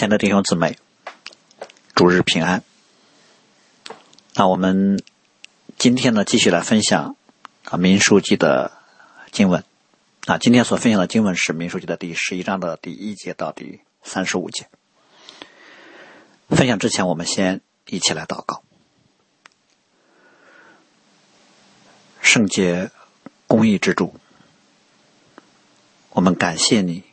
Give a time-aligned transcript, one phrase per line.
[0.00, 0.78] 亲爱的弟兄姊妹，
[1.94, 2.64] 主日平安。
[4.32, 4.98] 那我们
[5.76, 7.16] 今天呢，继续来分享
[7.64, 8.72] 啊《民书记》的
[9.30, 9.62] 经文。
[10.24, 14.70] 啊，今天所分享的经文是《民书记》的第十一章的第一节到第三十五节。
[16.48, 18.62] 分享之前，我们先一起来祷告。
[22.22, 22.90] 圣洁
[23.46, 24.14] 公义之主，
[26.08, 27.04] 我们感谢你，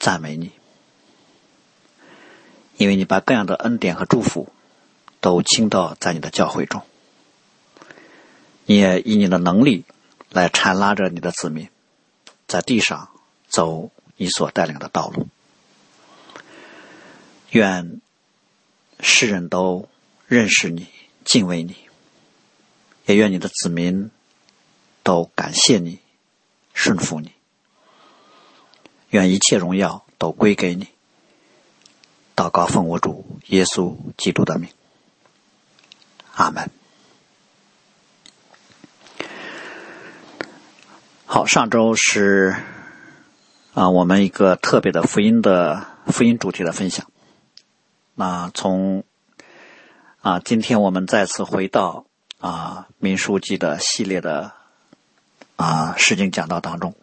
[0.00, 0.50] 赞美你。
[2.76, 4.52] 因为你把各样的恩典和祝福
[5.20, 6.82] 都倾倒在你的教会中，
[8.66, 9.84] 你也以你的能力
[10.30, 11.68] 来缠拉着你的子民，
[12.46, 13.08] 在地上
[13.48, 15.28] 走你所带领的道路。
[17.50, 18.00] 愿
[18.98, 19.88] 世人都
[20.26, 20.88] 认识你、
[21.24, 21.76] 敬畏你，
[23.06, 24.10] 也愿你的子民
[25.04, 26.00] 都感谢你、
[26.72, 27.30] 顺服你。
[29.10, 30.88] 愿一切荣耀都归给你。
[32.36, 34.68] 祷告奉我主耶稣基督的名，
[36.34, 36.70] 阿门。
[41.26, 42.56] 好，上周是
[43.72, 47.06] 啊，我们一个特别的福音的福音主题的分享。
[48.14, 49.04] 那从
[50.20, 52.06] 啊，今天我们再次回到
[52.38, 54.52] 啊《民书记》的系列的
[55.56, 56.94] 啊诗经讲道当中。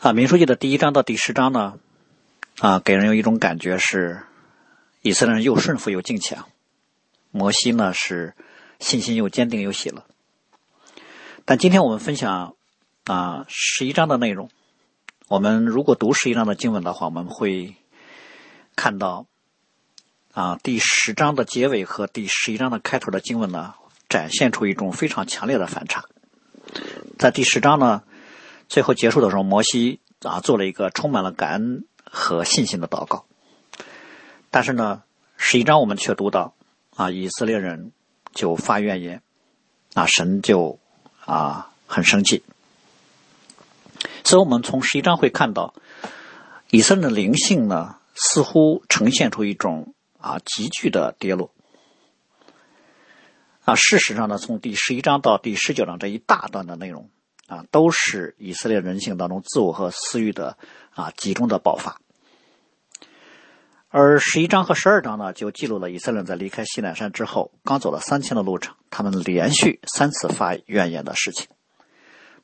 [0.00, 1.78] 啊，《民书记》的第一章到第十章呢？
[2.58, 4.22] 啊，给人有一种感觉是，
[5.00, 6.46] 以色列人又顺服又敬强，
[7.30, 8.34] 摩西呢是
[8.78, 10.04] 信心又坚定又喜乐。
[11.44, 12.54] 但今天我们分享
[13.04, 14.48] 啊十一章的内容，
[15.28, 17.74] 我们如果读十一章的经文的话，我们会
[18.76, 19.26] 看到
[20.32, 23.74] 啊第十章的结尾和第十一章的开头的经文呢，
[24.08, 26.04] 展现出一种非常强烈的反差。
[27.18, 28.04] 在第十章呢，
[28.68, 31.86] 最后结束的时候，摩西啊做了一个充满了感恩。
[32.14, 33.24] 和信心的祷告，
[34.50, 35.02] 但是呢，
[35.38, 36.54] 十一章我们却读到
[36.94, 37.90] 啊，以色列人
[38.34, 39.22] 就发怨言，
[39.94, 40.78] 啊，神就
[41.24, 42.44] 啊很生气。
[44.24, 45.72] 所以，我们从十一章会看到，
[46.68, 51.50] 以色列的灵性呢，似乎呈现出一种啊急剧的跌落。
[53.64, 57.08] 啊，事实上呢，从第十一章到第十九章这一大段的内容
[57.52, 60.56] 啊，都是以色列人性当中自我和私欲的
[60.94, 62.00] 啊集中的爆发。
[63.90, 71.48] 而十一章和十二章呢，就记录了以色列在离开西奈山之后，刚走了三天的路程，他们连续三次发怨言的事情。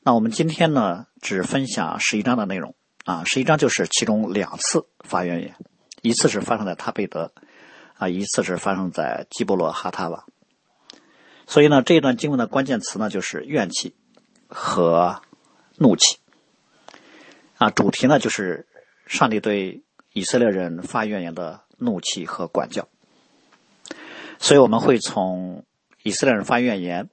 [0.03, 5.55] 那我们今天呢，只分享十一章的内容啊，十一章就是其中两次发怨言，
[6.03, 7.33] 一次是发生在塔贝德，
[7.97, 10.25] 啊，一次是发生在基波罗哈塔瓦。
[11.47, 13.95] 所以呢，这一段经文的关键词呢，就是怨气
[14.49, 15.21] 和
[15.77, 16.17] 怒气。
[17.57, 18.67] 啊，主题呢，就是
[19.07, 19.83] 上帝对。
[20.11, 22.89] 以色列人发怨言的怒气和管教，
[24.39, 25.65] 所以我们会从
[26.01, 27.11] 以色列人发怨言，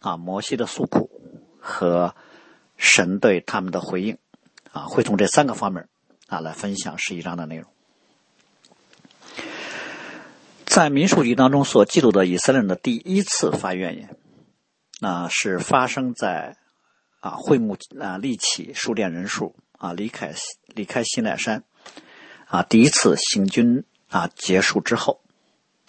[0.00, 1.10] 啊，摩西的诉苦
[1.58, 2.14] 和
[2.76, 4.16] 神对他们的回应，
[4.70, 5.88] 啊，会从这三个方面
[6.28, 7.68] 啊来分享十一章的内容。
[10.64, 14.16] 在民数记当中所记录的以色列人的第一次发怨言，
[15.00, 16.56] 啊，是发生在
[17.26, 20.32] 啊会幕啊立起数点人数啊离开
[20.66, 21.64] 离开西奈山。
[22.46, 25.20] 啊，第一次行军啊结束之后，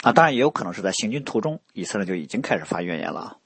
[0.01, 3.37] 啊，当然也有可能是在行军途中，以色列就已经开始发怨言了。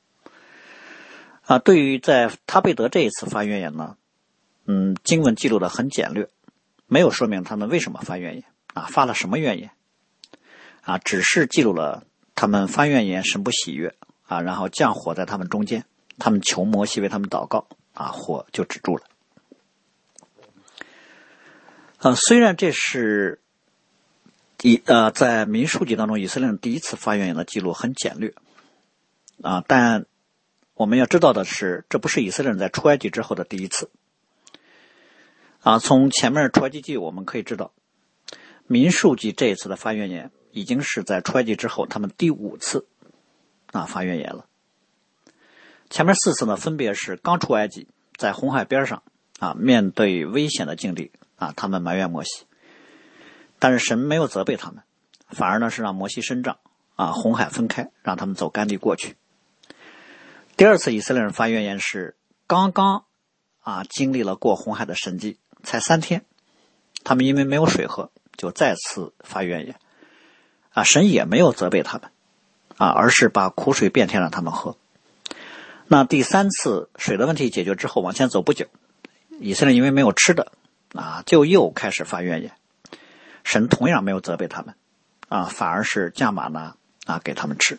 [1.41, 3.97] 啊，对于在他贝德这一次发怨言呢，
[4.65, 6.29] 嗯，经文记录的很简略，
[6.87, 9.71] 没有说明他们为什么发怨言啊，发了什么怨言
[10.83, 13.93] 啊，只是记录了他们发怨言，神不喜悦
[14.25, 15.83] 啊，然后降火在他们中间，
[16.17, 19.03] 他们求摩西为他们祷告啊，火就止住了。
[21.99, 23.39] 呃，虽然这是
[24.63, 28.33] 以呃在民数记当中以色列人第一次发怨言的记录很简略
[29.43, 30.05] 啊，但
[30.73, 33.91] 我们要知道的是，这不是以色列人在出埃及之后的第一次
[35.59, 35.77] 啊。
[35.77, 37.71] 从前面出埃及记我们可以知道，
[38.65, 42.87] 民数记这一次的发怨言已经是在出埃及之后他们第五次
[43.71, 44.47] 啊发怨言了。
[45.91, 49.03] 前面四次呢，分别是刚出埃及，在红海边上
[49.37, 51.11] 啊，面对危险的境地。
[51.35, 52.45] 啊，他们埋怨摩西，
[53.57, 54.83] 但是神没有责备他们，
[55.29, 56.59] 反而呢是让摩西伸杖，
[56.95, 59.15] 啊，红海分开，让他们走干地过去。
[60.55, 62.15] 第二次以色列人发怨言是
[62.45, 63.05] 刚刚
[63.61, 66.25] 啊经历了过红海的神迹，才三天，
[67.03, 69.79] 他们因为没有水喝，就再次发怨言，
[70.73, 72.11] 啊，神也没有责备他们，
[72.77, 74.77] 啊，而是把苦水变天让他们喝。
[75.93, 78.65] 那第三次水的问题解决之后，往前走不久，
[79.41, 80.53] 以色列因为没有吃的。
[80.93, 82.53] 啊，就又开始发怨言，
[83.43, 84.73] 神同样没有责备他们，
[85.27, 87.77] 啊，反而是降马呢啊给他们吃。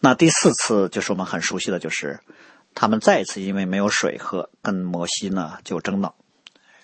[0.00, 2.18] 那第四次就是我们很熟悉的，就是
[2.74, 6.16] 他们再一次因为没有水喝，跟摩西呢就争闹，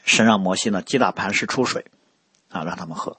[0.05, 1.87] 神让摩西呢击打磐石出水，
[2.49, 3.19] 啊让他们喝。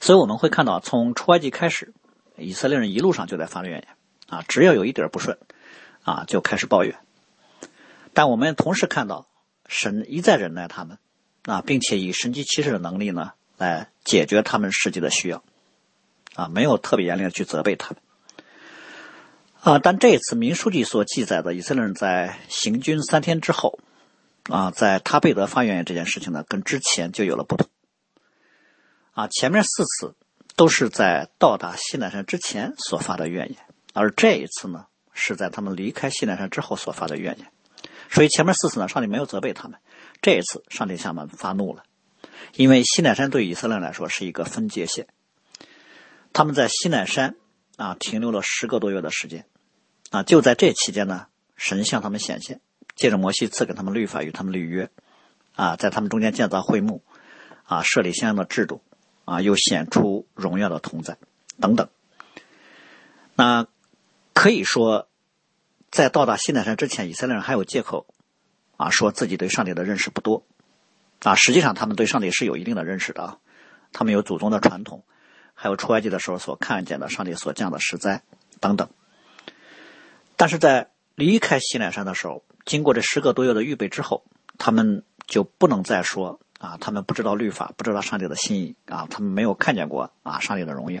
[0.00, 1.94] 所以我们会看到，从出埃及开始，
[2.36, 3.88] 以色列人一路上就在发怨言，
[4.28, 5.38] 啊，只要有一点不顺，
[6.02, 6.98] 啊就开始抱怨。
[8.12, 9.28] 但我们同时看到，
[9.68, 10.98] 神一再忍耐他们，
[11.44, 15.44] 啊，并且以神迹奇事的能力呢来解决他们实际的需要，
[16.34, 17.98] 啊，没有特别严厉的去责备他们。
[19.60, 23.80] 啊，但这一次民书记所记载的以色列人在行军三天之后，
[24.44, 27.68] 啊，在他贝德发怨言这件事情呢，跟之前就有了不同。
[29.12, 30.14] 啊，前面四次
[30.54, 33.58] 都是在到达西南山之前所发的怨言，
[33.98, 37.48] 而这一次呢，是在他们离开西南山之后所发的怨言。
[38.10, 39.80] 所以前面四次呢，上帝没有责备他们，
[40.20, 41.82] 这一次上帝向他们发怒了，
[42.54, 45.06] 因为西南山对以色列人来说是一个分界线，
[46.34, 47.36] 他们在西南山
[47.76, 49.46] 啊停留了十个多月的时间。
[50.10, 51.26] 啊，就在这期间呢，
[51.56, 52.60] 神向他们显现，
[52.94, 54.88] 借着摩西赐给他们律法与他们立约，
[55.54, 57.02] 啊，在他们中间建造会幕，
[57.64, 58.82] 啊，设立相应的制度，
[59.24, 61.16] 啊，又显出荣耀的同在，
[61.58, 61.88] 等等。
[63.34, 63.66] 那
[64.36, 65.08] 可以说，
[65.90, 68.06] 在到达西奈山之前，以色列人还有借口，
[68.76, 70.44] 啊，说自己对上帝的认识不多，
[71.22, 73.38] 啊，实际上他们对上帝是有一定的认识的啊，
[73.94, 75.04] 他们有祖宗的传统，
[75.54, 78.22] 还有出埃及的时候所看见的上帝所降的实灾
[78.60, 78.90] 等等。
[80.36, 84.22] 但是在离开西奈山的时候，经过这十个多月的预备之后，
[84.58, 91.00] 他们就不能再说啊，他们不知道律法，不知道上帝的心意啊，他们没有看见过啊上帝的荣耀。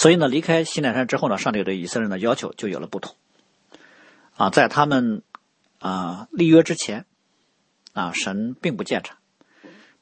[0.00, 3.16] 所以呢，离开西奈山之后呢，上帝对以色列人的要求就有了不同。
[4.36, 5.22] 啊，在他们
[5.80, 7.04] 啊立约之前，
[7.94, 9.16] 啊神并不鉴察，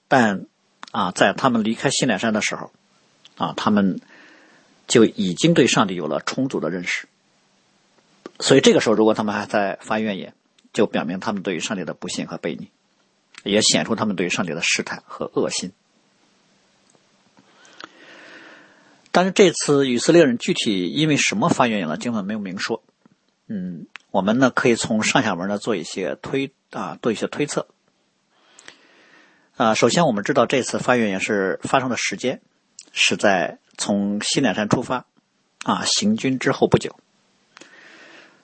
[0.06, 0.44] 但
[0.92, 2.72] 啊在他们离开西奈山的时候，
[3.38, 4.02] 啊他们
[4.86, 7.08] 就已经对上帝有了充足的认识。
[8.38, 10.34] 所以这个时候，如果他们还在发怨言，
[10.74, 12.70] 就表明他们对于上帝的不信和背逆，
[13.44, 15.72] 也显出他们对于上帝的试探和恶心。
[19.16, 22.82] 但是这次以色列人具体因为什么发怨言呢，经文没有明说。
[23.46, 27.66] 嗯，我们呢可以从上下文呢做一些推啊，做一些推测。
[29.56, 32.42] 啊，首先我们知道这次发怨言是发生的时间
[32.92, 35.06] 是在从西奈山出发
[35.64, 36.94] 啊行军之后不久。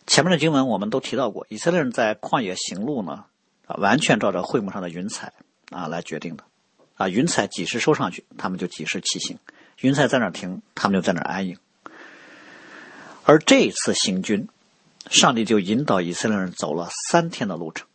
[0.06, 3.26] 前面的经文我们都提到过，以色列人在旷野行路呢，
[3.66, 5.34] 啊，完全照着会幕上的云彩
[5.68, 6.44] 啊来决定的，
[6.94, 9.36] 啊，云彩几时收上去，他们就几时骑行；
[9.82, 11.58] 云彩在那停，他们就在那安营。
[13.24, 14.48] 而这一次行军，
[15.10, 17.86] 上帝就引导以色列人走了三天的路程，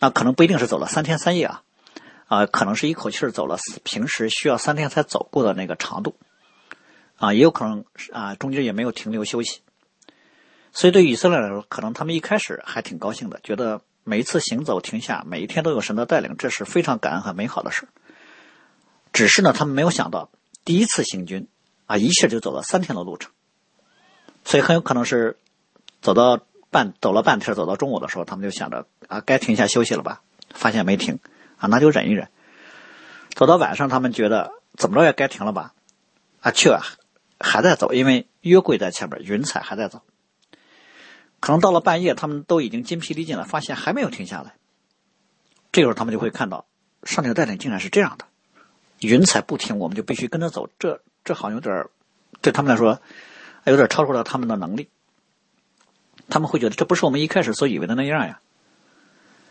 [0.00, 1.62] 啊，可能不一定是走了三天三夜啊，
[2.26, 6.16] 啊，可能是一口气走了平时需要三天才走过的那个长度，
[7.16, 9.60] 啊，也有可能啊，中间也没有停留休息。
[10.72, 17.88] 所以，对以色列来说，可能他们一开始还挺高兴的，觉得每一次行走停下，每一天都有神的带领，这是非常感恩和美好的事
[19.12, 20.30] 只是呢，他们没有想到，
[20.66, 21.48] 第一次行军
[21.86, 23.30] 啊，一下就走了三天的路程。
[24.44, 25.38] 所以很有可能是
[26.02, 26.40] 走到
[26.70, 30.22] 半走了半天，走到中午的时候，他们就想着啊，该停下休息了吧？
[30.50, 31.20] 发现没停
[31.56, 32.28] 啊，那就忍一忍。
[33.30, 35.72] 走到晚上，他们觉得怎么着也该停了吧？
[36.40, 36.82] 啊，去啊，
[37.38, 40.02] 还在走，因为约柜在前面，云彩还在走。
[41.38, 44.56] 可能到了半夜，他们都已经筋疲力尽了，发现还没有停下来。
[45.70, 46.66] 这时候他们就会看到，
[47.04, 48.26] 上帝的带领竟然是这样的：
[49.00, 50.68] 云彩不停，我们就必须跟着走。
[50.78, 51.86] 这这好像有点
[52.40, 53.00] 对他们来说，
[53.64, 54.88] 有点超出了他们的能力。
[56.28, 58.40] 他们会觉得这不是我们一开始所以为的那样呀。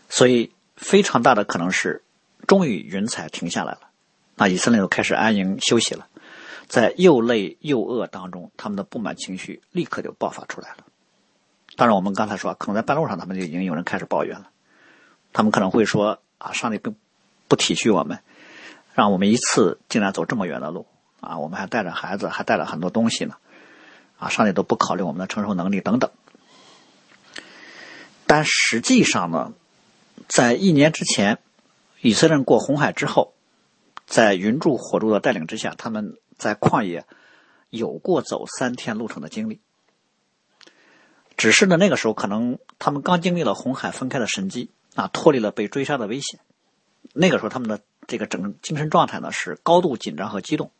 [0.08, 2.02] 所以非常大的可能是，
[2.46, 3.80] 终于云彩停下来了，
[4.34, 6.06] 那以色列就开始安营休息了。
[6.68, 10.78] 在又累又饿当中，他们的不满情绪立刻就爆发出来了。
[11.76, 14.50] 当然，我们刚才说，可能在半路上，他们就已经有人开始抱怨了。
[15.32, 16.94] 他们可能会说：“啊，上帝不
[17.48, 18.18] 不体恤我们，
[18.96, 20.86] 让我们一次竟然走这么远的路
[21.20, 21.36] 啊！
[21.36, 23.36] 我们还带着孩子，还带了很多东西呢，
[24.18, 26.10] 啊，上帝都不考虑我们的承受能力等等。”
[28.26, 29.52] 但实际上呢，
[30.28, 31.38] 在一年之前，
[32.00, 33.34] 以色列人过红海之后，
[34.06, 37.04] 在云柱火柱的带领之下，他们在旷野
[37.68, 39.60] 有过走三天路程的经历。
[41.36, 46.40] 只是呢，那个时候可能他们刚经历了红海分开的神迹啊，脱离了被追杀的危险。
[47.12, 50.70] 那个时候他们的这个整个精神状态呢是高度紧张和激动，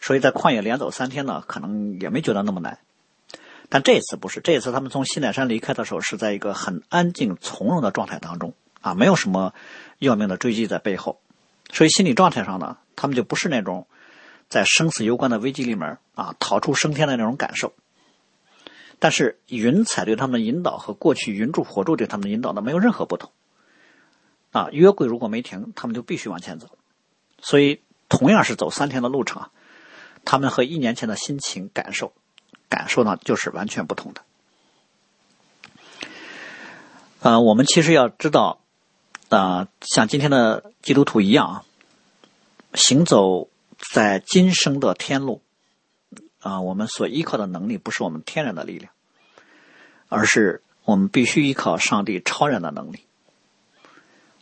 [0.00, 2.78] 所以在旷野连走三天呢，可能也没觉得那么难。
[3.68, 9.54] 但这次不是，这次他们从西奈山离开的时候是在一个很安静从容的状态当中啊，没有什么
[9.98, 11.20] 要命的追击在背后
[11.72, 13.86] 所以心理状态上呢，他们就不是那种
[14.48, 17.72] 在生死攸关的危机里面啊逃出升天的那种感受。
[18.98, 23.30] 但是云彩对他们的引导和过去云柱火柱对他们的引导呢没有任何不同。
[24.52, 26.68] 啊，约柜如果没停，他们就必须往前走。
[27.40, 29.50] 所以同样是走三天的路程啊，
[30.24, 32.12] 他们和一年前的心情感受
[32.68, 34.22] 感受呢就是完全不同的。
[37.20, 38.60] 呃，我们其实要知道，
[39.28, 41.64] 啊，像今天的基督徒一样啊，
[42.74, 43.48] 行走
[43.92, 45.42] 在今生的天路。
[46.40, 48.92] 啊，我们所依靠的能力不是我们天然的力量，
[50.08, 53.04] 而是我们必须依靠上帝超然的能力。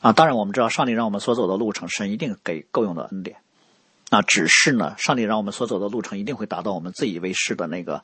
[0.01, 3.37] 啊，当然我们知道，上帝让我们所走的路程，神一定给够用的恩典。
[4.11, 8.03] 啊，只是呢，上帝让我们所走的路程一定会达到我们自以为是的那个，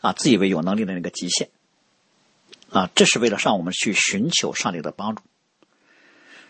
[0.00, 1.50] 啊，自以为有能力的那个极限。
[2.70, 5.22] 啊，这是为了让我们去寻求上帝的帮助。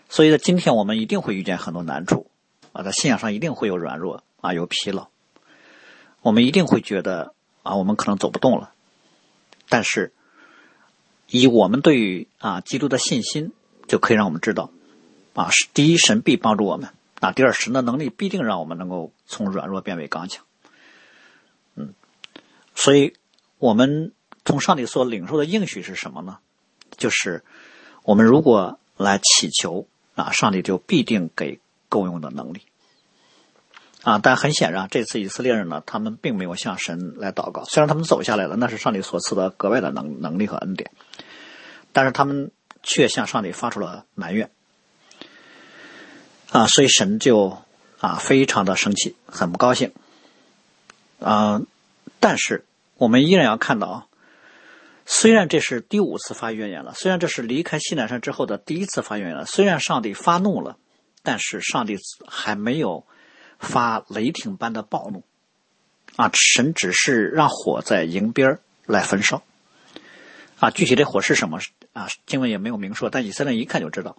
[0.07, 2.29] 所以呢，今天我们一定会遇见很多难处。
[2.71, 5.07] 啊，在信仰上一定会有软弱，啊，有疲劳。
[6.21, 7.33] 我们一定会觉得
[7.63, 8.71] 啊，我们可能走不动了。
[9.67, 10.13] 但是，
[11.27, 13.51] 以我们对于啊基督的信心，
[13.87, 14.71] 就可以让我们知道，
[15.33, 20.45] 啊，第一神必帮助我们，啊，第二神的能力必定让我们能够从软弱变为刚强。
[21.75, 21.93] 嗯，
[22.75, 23.15] 所以
[23.57, 24.13] 我们
[24.45, 26.37] 从上帝所领受的应许是什么呢？
[26.97, 27.43] 就是
[28.03, 31.59] 我们如果来祈求啊，上帝就必定给
[31.89, 32.61] 够用的能力。
[34.03, 37.63] 啊，但很显然，这次以色列人呢，他们并没有向神来祷告。
[37.63, 40.91] 虽然他们走下来了，那是上帝所赐的格外的能能力和恩典，
[41.93, 42.51] 但是他们
[42.83, 44.51] 却向上帝发出了埋怨。
[46.53, 47.57] 啊，所以神就
[47.99, 49.91] 啊非常的生气，很不高兴。
[51.19, 51.61] 啊，
[52.19, 52.63] 但是
[52.95, 54.05] 我们依然要看到啊，
[55.05, 60.77] 虽然这是第五次发怨言了，虽然这是离开西南山之后的第一次发怨言了，虽然上帝发怒了，
[61.23, 63.05] 但是上帝还没有。
[63.59, 65.23] 发雷霆般的暴怒，
[66.17, 66.29] 啊！
[66.33, 69.41] 神只是让火在营边来焚烧，
[70.59, 70.69] 啊！
[70.69, 71.59] 具体的火是什么
[71.93, 72.09] 啊？
[72.25, 74.17] 经文也没有明说，但以色列一看就知道，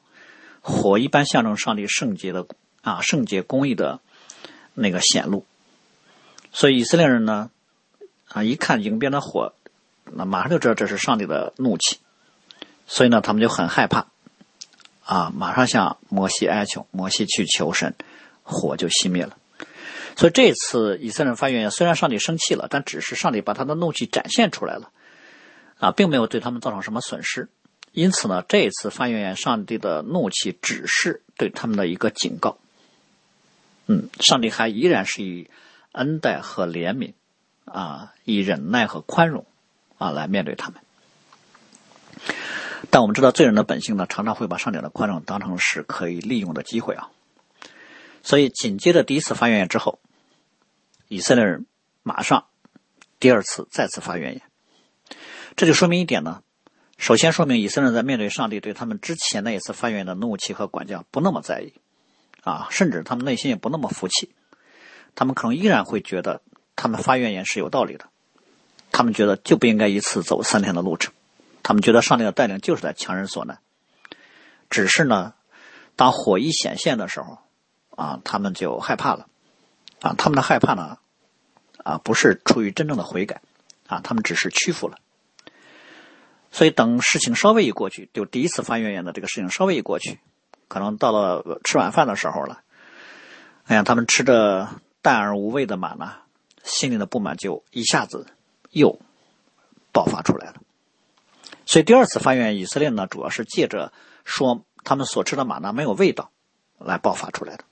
[0.64, 2.47] 火一般象征上帝圣洁的
[2.80, 4.00] 啊圣洁公义的
[4.73, 5.44] 那个显露，
[6.50, 7.50] 所以以色列人呢
[8.28, 9.52] 啊一看迎边的火，
[10.04, 11.99] 那马上就知道这是上帝的怒气，
[12.87, 14.06] 所以呢他们就很害怕，
[15.04, 15.30] 啊！
[15.37, 17.94] 马上向摩西哀求，摩西去求神。
[18.47, 19.38] 火就熄灭了，
[20.16, 24.90] 所以这次以色列人发怨言，虽然上帝生气了，但只是上帝把他的怒气展现出来了，
[25.78, 27.49] 啊，并没有对他们造成什么损失。
[27.95, 32.59] 因此呢，这一次发怨言，上帝的怒气只是对他们的一个警告。
[33.87, 35.49] 嗯，上帝还依然是以
[35.93, 37.13] 恩待和怜悯，
[37.65, 39.47] 啊，以忍耐和宽容，
[39.97, 40.81] 啊，来面对他们。
[42.91, 47.11] 但我们知道，罪人的本性呢，常常会把上帝的宽容当成是可以利用的机会啊。
[48.23, 50.01] 所以，紧接着第一次发怨言之后，
[51.09, 51.67] 以色列人
[52.03, 52.47] 马上
[53.21, 54.43] 第二次再次发怨言。
[55.57, 56.43] 这就说明一点呢，
[57.04, 61.75] 首先说明以色列在面对上帝对他们之前那一次发怨言的怒气和管教不那么在意，
[62.42, 64.34] 啊，甚至他们内心也不那么服气，
[65.14, 66.40] 他们可能依然会觉得
[66.76, 68.06] 他们发怨言是有道理的，
[68.90, 71.12] 他们觉得就不应该一次走三天的路程，
[71.62, 73.58] 他们觉得上帝的带领就是在强人所难，
[74.70, 75.34] 只是呢，
[75.96, 77.37] 当火一显现的时候。
[77.96, 79.28] 啊，他们就害怕了，
[80.00, 80.99] 啊，他们的害怕呢，
[81.84, 83.40] 啊，不是出于真正的悔改，
[83.87, 84.99] 啊，他们只是屈服了。
[86.54, 90.20] 所以等事情稍微一过去，就第一次发怨言的这个事情稍微一过去，
[90.68, 92.61] 可能到了吃晚饭的时候了，
[93.64, 94.68] 哎呀，他们吃着
[95.02, 96.12] 淡而无味的马呢，
[96.62, 98.28] 心里的不满就一下子
[98.70, 99.00] 又
[99.90, 100.54] 爆发出来了。
[101.66, 103.92] 所以第二次发怨，以色列呢，主要是借着
[104.25, 106.30] 说他们所吃的马呢没有味道，
[106.78, 107.64] 来爆发出来的。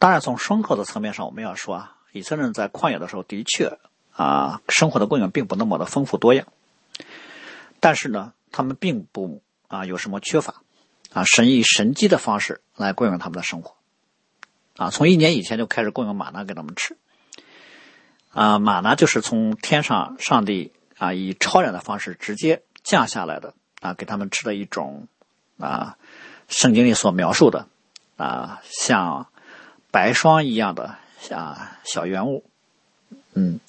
[0.00, 3.78] 当然，从生活的层面上，我们要说啊，以色列人在旷野的时候的确
[4.10, 6.48] 啊，生活的供应并不那么的丰富多样。
[7.86, 10.56] 但是呢，他们并不啊有什么缺乏
[11.12, 13.76] 啊，神以神迹的方式来供应他们的生活
[14.76, 14.90] 啊。
[14.90, 16.96] 从一年以前就开始供应玛纳给他们吃
[18.30, 25.06] 啊，玛纳就是从天上上帝啊以超然的方式直接降下来的啊，给他们吃的一种
[25.56, 25.96] 啊，
[26.48, 27.68] 圣经里所描述的
[28.16, 29.28] 啊，像。
[29.92, 30.96] 白霜一样的
[31.30, 32.44] 啊小圆物，
[33.32, 33.60] 嗯，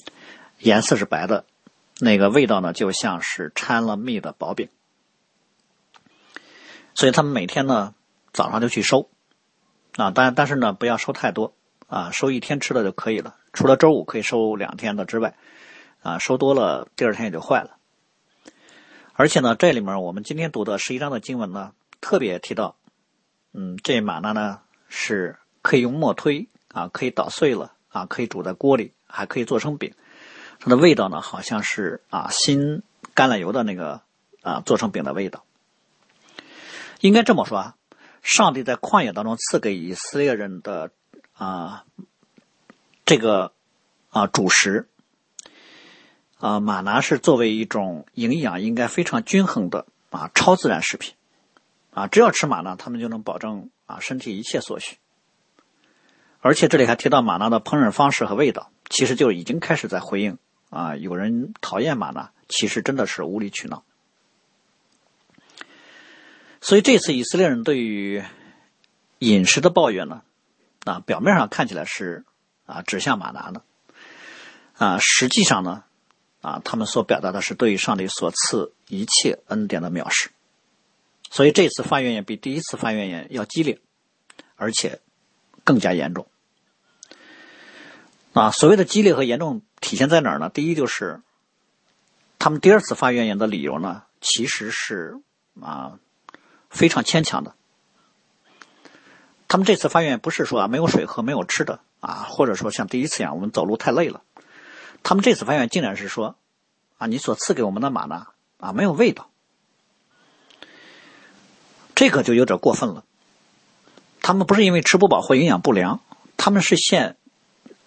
[0.60, 1.46] 颜色是白的，
[2.00, 4.70] 那个味道呢就像是掺了蜜的薄饼，
[6.94, 7.96] 所以他们每天呢
[8.34, 9.10] 早上就去收，
[9.96, 11.54] 啊，但但是呢不要收太多
[11.88, 13.36] 啊，收一天吃的就可以了。
[13.54, 15.36] 除了周五可以收两天的之外，
[16.02, 17.78] 啊，收多了第二天也就坏了。
[19.14, 22.78] 而且呢，这里面我们今天读的十一章的经文呢，特别提到，
[23.54, 24.62] 嗯，这马呢呢。
[24.90, 29.94] 是可以用磨推啊，可以捣碎了啊，可以煮在锅里，还可以做成饼。
[30.60, 32.84] 它的味道呢，好像是啊新
[33.16, 34.02] 橄榄油的那个
[34.42, 35.44] 啊做成饼的味道。
[37.00, 37.76] 应该这么说啊，
[38.24, 40.92] 上帝在旷野当中赐给以色列人的
[41.34, 41.86] 啊
[43.06, 43.54] 这个
[44.10, 44.88] 啊主食
[46.40, 51.14] 啊玛拿是作为一种营养应该非常均衡的啊超自然食品。
[51.92, 54.98] 啊，只要吃玛纳，他们就能保证啊身体一切所需。
[56.42, 60.38] 而且这里还提到玛纳的烹饪方式和味道，其实就已经开始在回应
[60.70, 63.84] 啊，有人讨厌马纳，其实真的是无理取闹。
[66.60, 68.24] 所以这次以色列人对于
[69.20, 70.24] 饮食的抱怨呢，
[70.84, 72.26] 啊，表面上看起来是
[72.66, 73.62] 啊指向马纳的，
[74.78, 75.84] 啊，实际上呢，
[76.42, 80.32] 啊，他们所表达的是对于上帝所赐一切恩典的藐视。
[81.30, 83.80] 所以这次发怨言比第一次发怨言要激烈，
[84.56, 85.00] 而且
[85.64, 86.28] 更加严重。
[88.34, 90.50] 啊，所谓的激烈和严重体现在哪儿呢？
[90.50, 91.22] 第一就是
[92.40, 95.20] 他们第二次发怨言的理由呢，其实是
[95.62, 96.00] 啊
[96.70, 97.54] 非常牵强的。
[99.48, 104.22] 他们这次发怨不是说啊没有水喝、没有吃的啊，或者说像第一次一样我们走路太累了。
[105.04, 106.36] 他们这次发怨竟然是说
[106.98, 109.30] 啊你所赐给我们的马呢啊没有味道。
[111.96, 113.06] 这个就有点过分了。
[114.22, 116.02] 他们不是因为吃不饱或营养不良，
[116.36, 117.16] 他们是嫌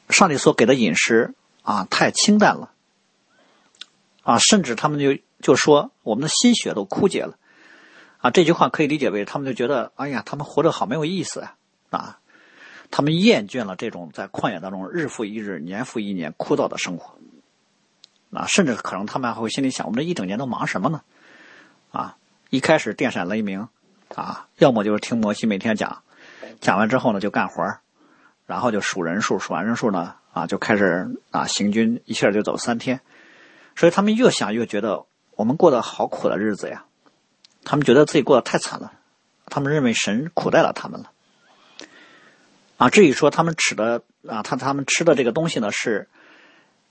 [0.09, 2.73] 上帝所给的饮食啊太清淡了，
[4.23, 7.37] 啊，甚至他们就就说我们的心血都枯竭了，
[8.19, 11.57] 啊，这句话可以理解为他们就觉得哎呀，他们活着好没有意思啊，
[11.90, 12.19] 啊，
[12.90, 17.17] 他们厌倦了这种在旷野当中日复一日、年复一年枯燥的生活，
[18.33, 21.02] 啊，甚至可能他们还会心里想，我们这一整年都忙什么呢？
[21.90, 22.17] 啊，
[22.50, 23.69] 一开始电闪雷鸣。
[24.17, 26.02] 啊，要么就是听摩西每天讲，
[26.61, 27.79] 讲完之后呢就干活
[28.44, 33.01] 然后就数人数，数完人数呢啊就开始啊行军，一下就走三天。
[33.77, 35.05] 所以他们越想越觉得
[35.37, 36.85] 我们过得好苦的日子呀，
[37.64, 38.93] 他们觉得自己过得太惨了，
[39.47, 41.11] 他们认为神苦待了他们了。
[42.77, 46.09] 啊，至于说他们吃的啊，他他们吃的这个东西呢是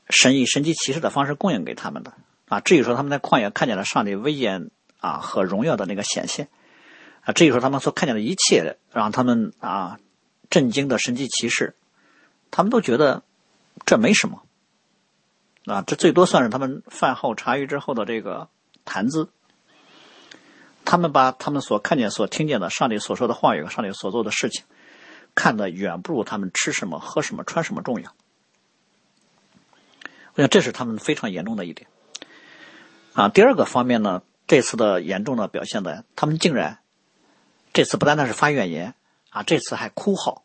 [0.10, 2.14] 神以神迹奇事的方式供应给他们的
[2.48, 2.60] 啊。
[2.60, 6.48] 至于说他们在旷野看见了上帝威严啊和荣耀的那个显现。
[7.22, 10.00] 啊，至于说他们所看见的一切，让他们啊
[10.50, 11.76] 震惊的神迹奇事，
[12.50, 13.24] 他们都觉得
[13.86, 14.44] 这没什么。
[15.66, 18.50] 啊，这最多算是他们饭后茶余之后的这个
[18.86, 19.30] 谈资。
[20.86, 24.64] 他们把他们所看见、所听见的上帝所说的话语和上帝所做的事情，
[25.36, 28.16] 看得远不如他们吃什么、喝什么、穿什么重要。
[30.34, 31.88] 我想这是他们非常严重的一点。
[33.14, 36.80] 啊，第二个方面呢，这次的严重的表现在他们竟然。
[37.72, 38.96] 这次不单单是发怨言
[39.30, 40.44] 啊，这次还哭嚎。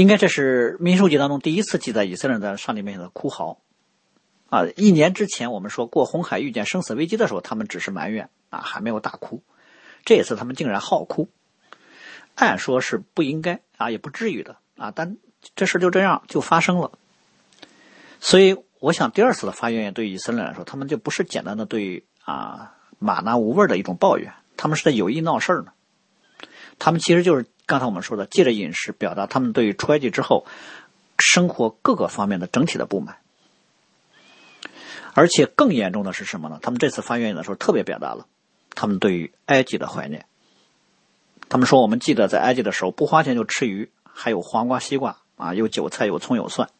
[0.00, 3.60] 应该这是民数记当中第一次记载以色列人在上帝面前的哭嚎
[4.48, 4.64] 啊。
[4.76, 9.42] 一年之前我们说过红海遇见生死危机的时候，他们只是埋怨啊，还没有大哭。
[10.06, 11.28] 这一次他们竟然好哭，
[12.34, 15.18] 按说是不应该啊，也不至于的啊，但
[15.54, 16.92] 这事就这样就发生了。
[18.20, 24.32] 所以我想第二次的发怨言对以色列来说，他们就不是简单的对啊马纳无味的一种抱怨。
[24.56, 25.72] 他们是在有意闹事儿呢，
[26.78, 30.44] 他们其实就是刚才我们说的，借着饮食表达他们对于出埃及之后
[31.20, 33.18] 生活各个方面的整体的不满，
[35.14, 36.58] 而且更严重的是什么呢？
[36.60, 38.26] 他们这次发怨言的时候特别表达了
[38.74, 40.26] 他们对于埃及的怀念。
[41.48, 46.70] 他们说：“我们记得在埃及的时候，不花钱就吃鱼，还有黄瓜、西瓜啊，有韭菜、有葱、有蒜。”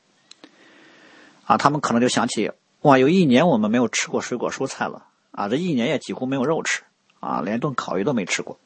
[1.46, 2.50] 啊，他们可能就想起
[2.81, 6.83] 哇，有一年我们没有吃过水果蔬菜了啊，这一年也几乎没有肉吃。
[7.20, 8.59] 啊，连顿烤鱼都没吃过，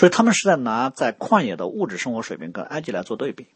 [0.00, 3.48] 所以他们是在拿在旷野的物质生活水平跟埃及来做对比。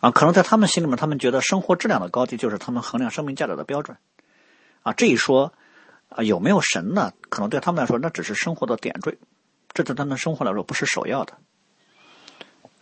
[0.00, 3.96] 啊，可能在他们心里面，他们觉得生活质量的高低就是他们衡量生命价值的标准。
[4.82, 5.54] 啊，这一说
[6.10, 7.14] 啊，有没有神呢？
[7.30, 9.16] 可能对他们来说，那只是生活的点缀，
[9.72, 11.38] 这对他们生活来说不是首要的。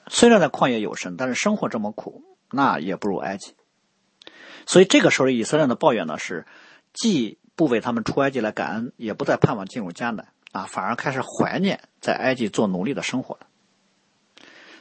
[0.09, 3.55] 虽然在旷野有神，但是生活这么苦，那也不如埃及。
[4.67, 6.47] 所以这个时候，以色列的抱怨呢是
[6.93, 7.39] 既。
[7.55, 13.47] 不为他们出埃及来感恩，也不再盼望进入迦南啊，反而开始怀念在埃及做奴隶的生活了。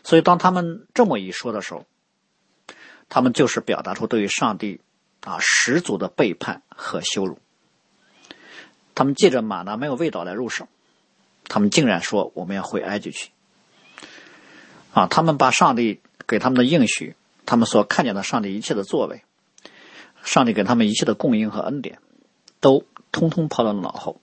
[0.03, 1.85] 所以，当他们这么一说的时候，
[3.09, 4.81] 他们就是表达出对于上帝
[5.21, 7.39] 啊十足的背叛和羞辱。
[8.93, 10.67] 他们借着马拿没有味道来入手，
[11.45, 13.31] 他们竟然说我们要回埃及去
[14.93, 15.07] 啊！
[15.07, 19.23] 他们把上帝给他们的应许，他们所看见的上帝一切的作为，
[20.23, 21.99] 上帝给他们一切的供应和恩典。
[22.59, 24.21] 都通通抛到了脑后，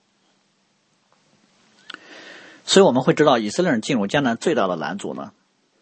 [2.69, 5.31] 所以我们会知道，以色列人进入迦南最大的拦阻呢，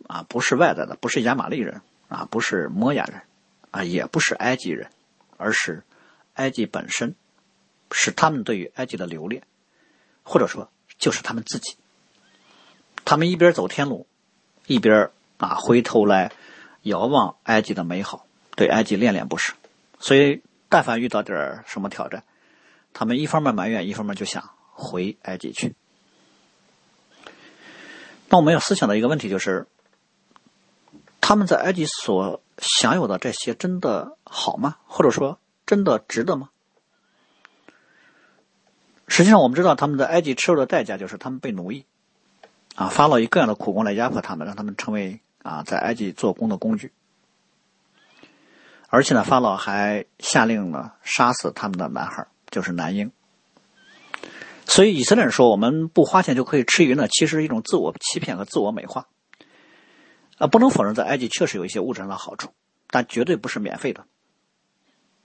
[0.08, 3.24] 啊，不是外在的，不是亚玛利人，啊，不是摩亚人，
[3.72, 4.90] 啊，也不是埃及人，
[5.36, 5.84] 而是
[6.36, 7.14] 埃及本身，
[7.92, 9.44] 是他们对于埃及的留恋，
[10.24, 11.76] 或者说就是他们自己。
[13.04, 14.08] 他们一边走天路，
[14.66, 16.32] 一边啊回头来
[16.84, 19.54] 遥望埃及的美好，对埃及恋恋不舍。
[20.00, 22.24] 所以，但凡遇到点什么挑战，
[22.94, 25.76] 他们一方面埋怨，一方面就想回埃及去。
[28.30, 29.68] 那我们要思想的一个问题就是：
[31.22, 34.78] 他们在埃及所享有的这些真的好吗？
[34.86, 36.50] 或者说真的值得吗？
[39.08, 41.86] 实际上，我们知道他们在埃及吃肉的代价就是他们被奴役，
[42.76, 46.92] 啊，法老以各样的苦工来压迫他们，让他们成为啊在埃及做工的工具。
[48.90, 53.10] 而且呢，法老还下令了杀死他们的男孩，就是男婴。
[54.68, 59.08] 所以以色列人说我们不花钱就可以吃鱼呢，其实是一种自我欺骗和自我美化。
[60.38, 62.50] 啊，不能否认在埃及确实有一些物质上的好处，
[62.92, 64.06] 但绝对不是免费的，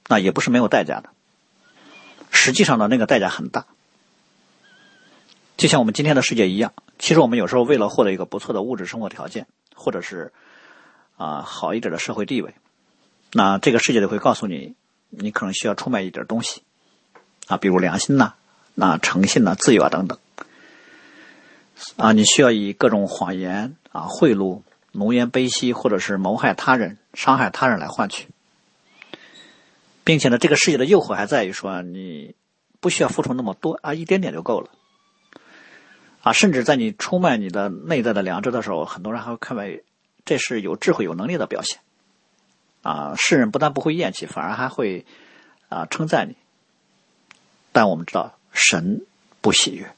[0.08, 1.10] 那也不是没有代价的。
[2.30, 3.66] 实际上呢，那个代价很大。
[5.58, 10.32] 就像我们今天的世界一样，其实我们有时候为了获得一个不错的物质生活条件，或者是
[11.18, 12.54] 啊好一点的社会地位，
[13.32, 14.76] 那这个世界就会告诉你，
[15.10, 16.62] 你可能需要出卖一点东西，
[17.48, 18.34] 啊，比如良心呐。
[18.74, 19.54] 那诚信呢？
[19.54, 20.18] 自由啊，等等，
[21.96, 28.28] 啊，你需要以各种谎言啊、贿赂、奴颜卑膝，或者是谋害他人、伤害他人来换取，
[30.04, 32.34] 并且呢，这个世界的诱惑还在于说，你
[32.80, 34.70] 不需要付出那么多啊，一点点就够了，
[36.22, 39.84] 啊，甚至在你出卖你的内在的良知的时候，很多人还会看为
[40.24, 41.80] 这是有智慧、有能力的表现，
[42.80, 45.04] 啊，世人不但不会厌弃，反而还会
[45.68, 46.36] 啊称赞你，
[47.70, 48.34] 但我们知道。
[48.52, 49.04] 神
[49.40, 49.92] 不喜悦，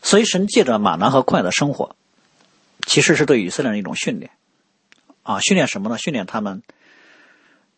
[0.00, 1.96] 所以神借着马南和旷野的生活，
[2.86, 4.30] 其实是对以色列人一种训练
[5.22, 5.98] 啊，训练什么呢？
[5.98, 6.62] 训练他们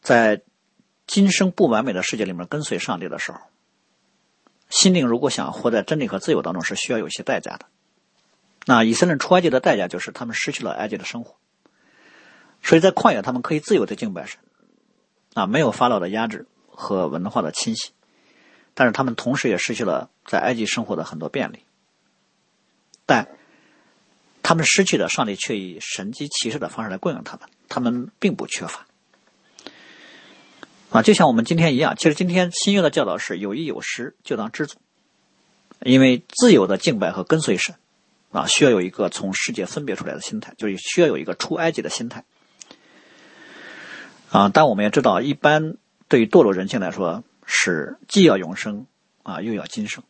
[0.00, 0.42] 在
[1.06, 3.38] 今生不完美的世界里面跟随上帝的时候，
[4.68, 7.66] 心灵如果想活在真理和自由当中，是需要有些代价的。
[8.66, 11.36] 那以色列人出埃及的代价就是他们失去了埃及的生活，
[12.62, 14.38] 所以在旷野他们可以自由的敬拜神
[15.34, 16.46] 啊，没有法老的压制。
[16.76, 17.92] 和文化的侵袭，
[18.74, 21.60] 但是他们同时也失去了在埃及生活的很多便利，
[23.06, 23.28] 但
[24.42, 28.86] 他们失去的上帝却以神机骑士的方式来供应他们，他们并不缺乏。
[30.90, 34.78] 啊，就像我们今天一样，其实今天新约的教导是有衣有失就当知足，
[35.80, 37.76] 因为自由的敬拜和跟随神，
[38.32, 42.24] 啊，需要有一个从世界分别出来的心态，就是需要有一个出埃及的心态。
[44.30, 45.76] 啊，但我们也知道，一般。
[46.14, 48.86] 对于堕落人性来说，是既要永生
[49.24, 50.04] 啊，又要今生。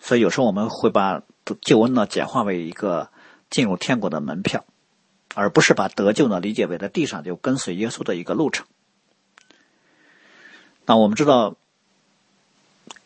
[0.00, 1.22] 所以有时候我们会把
[1.60, 3.10] 救恩呢简化为一个
[3.48, 4.64] 进入天国的门票，
[5.36, 8.66] 而不是把得救呢理解为在地上就跟随耶稣的一个路程。
[10.84, 11.54] 那我们知道，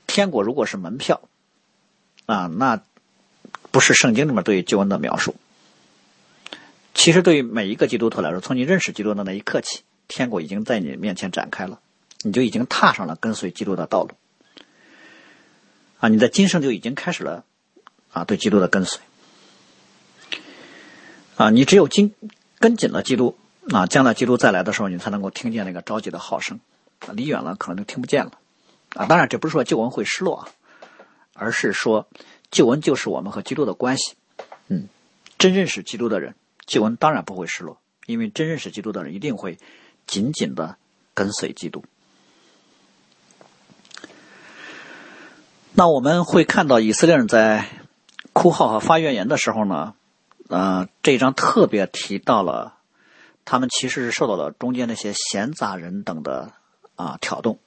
[0.07, 1.21] 天国如果是门票
[2.25, 2.81] 啊，那
[3.71, 5.35] 不是圣经里面对于救恩的描述。
[6.95, 11.79] 其实对于每一个基督徒来说，从你认识基督的那一刻起，天国已经在你面前展开了。
[12.23, 14.11] 你就已经踏上了跟随基督的道路，
[16.01, 17.45] 啊，你在今生就已经开始了，
[18.13, 19.01] 啊，对基督的跟随，
[21.37, 22.13] 啊，你只有紧
[22.59, 23.37] 跟紧了基督，
[23.71, 26.59] 啊，将来基督再来的时候，你才能够听见那个着急的号声，
[27.07, 28.33] 啊离远了可能就听不见了，
[28.95, 30.49] 啊，当然这不是说救恩会失落啊，
[31.35, 32.09] 而是说
[32.51, 34.15] 救恩就是我们和基督的关系，
[34.67, 34.89] 嗯，
[35.39, 36.35] 真认识基督的人，
[36.67, 39.57] 救恩当然不会失落，因为真认识基督的人一定会
[40.07, 40.77] 紧紧的
[41.15, 41.85] 跟随基督。
[45.79, 47.65] 那我们会看到以色列人在
[48.33, 49.95] 哭号和发怨言的时候呢，
[50.49, 52.75] 呃，这一章特别提到了
[53.45, 56.51] 他们其实是受到了中间那些闲杂人等的
[56.97, 57.61] 啊挑动。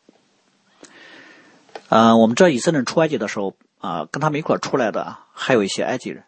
[1.87, 6.25] 呃，我们知道以色列人出埃及的时候啊，跟他们一块出来的还有一些埃及人，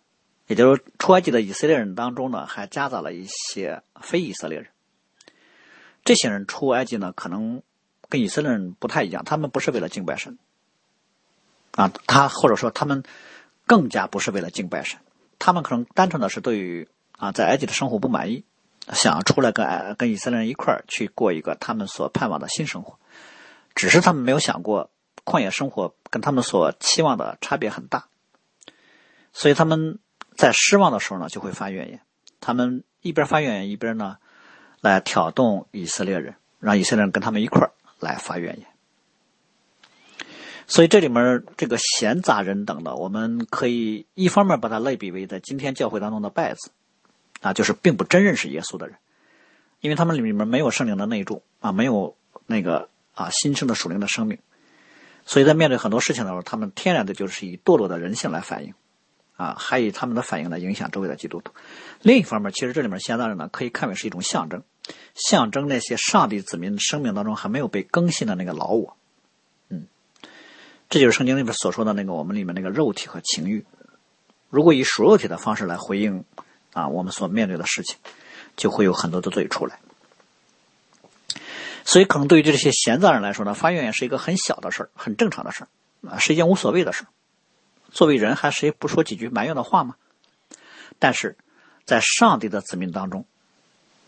[0.47, 4.69] 也就是出埃及的以色列人当中呢，还夹杂了一些非以色列人。
[6.05, 7.61] 这些人出埃及呢，可能
[8.07, 10.37] 跟以色列人不太一样，他们不是为了敬拜神。
[11.73, 13.03] 啊，他或者说他们
[13.65, 14.99] 更加不是为了敬拜神，
[15.39, 18.45] 他们可能单纯的是对于啊在埃及的生活不满意，
[18.91, 22.99] 想出来跟跟以色列人一块儿去过一个他们所盼望的新生活，
[23.73, 24.91] 只是他们没有想过
[25.25, 28.05] 旷野生活跟他们所期望的差别很大，
[29.31, 29.99] 所以他们
[30.35, 32.01] 在失望的时候呢就会发怨言，
[32.39, 34.17] 他们一边发怨言一边呢
[34.81, 38.67] 来挑动以色列人，让以色列人跟他们一块儿来发怨言。
[40.73, 46.71] 所以这里面这个闲杂人等的，我们可以一方面把它类比为在今天教会当中的拜子，
[47.41, 48.97] 啊，就是并不真认识耶稣的人，
[49.81, 54.39] 因为他们里面没有圣灵的内助啊，没有那个啊新生的属灵的生命，
[55.27, 58.73] 所以在面对很多事情的时候，他们天然的就是以堕落的人性来反应，
[59.35, 61.53] 啊，还以他们的反应来影响周围的基督徒。
[62.01, 64.63] 另一方面，其实这里面闲杂人呢，可以看为是一种象征，
[65.13, 68.97] 象征那些上帝子民生命当中还没有被更新的那个老我。
[70.93, 73.65] 这就是圣经里面所说的那个我们里面那个肉体和情欲。
[74.51, 76.23] 如果以属肉体的方式来回应
[76.71, 77.97] 啊我们所面对的事情，
[78.55, 79.79] 就会有很多的罪出来。
[81.83, 85.67] 所以，可能对于这些闲杂人来说呢，发怨言是一个很小的事儿，很正常的事儿
[86.11, 87.07] 啊，是一件无所谓的事。
[87.91, 89.95] 作为人，还谁不说几句埋怨的话吗？
[90.99, 91.35] 但是
[91.85, 93.25] 在上帝的子民当中，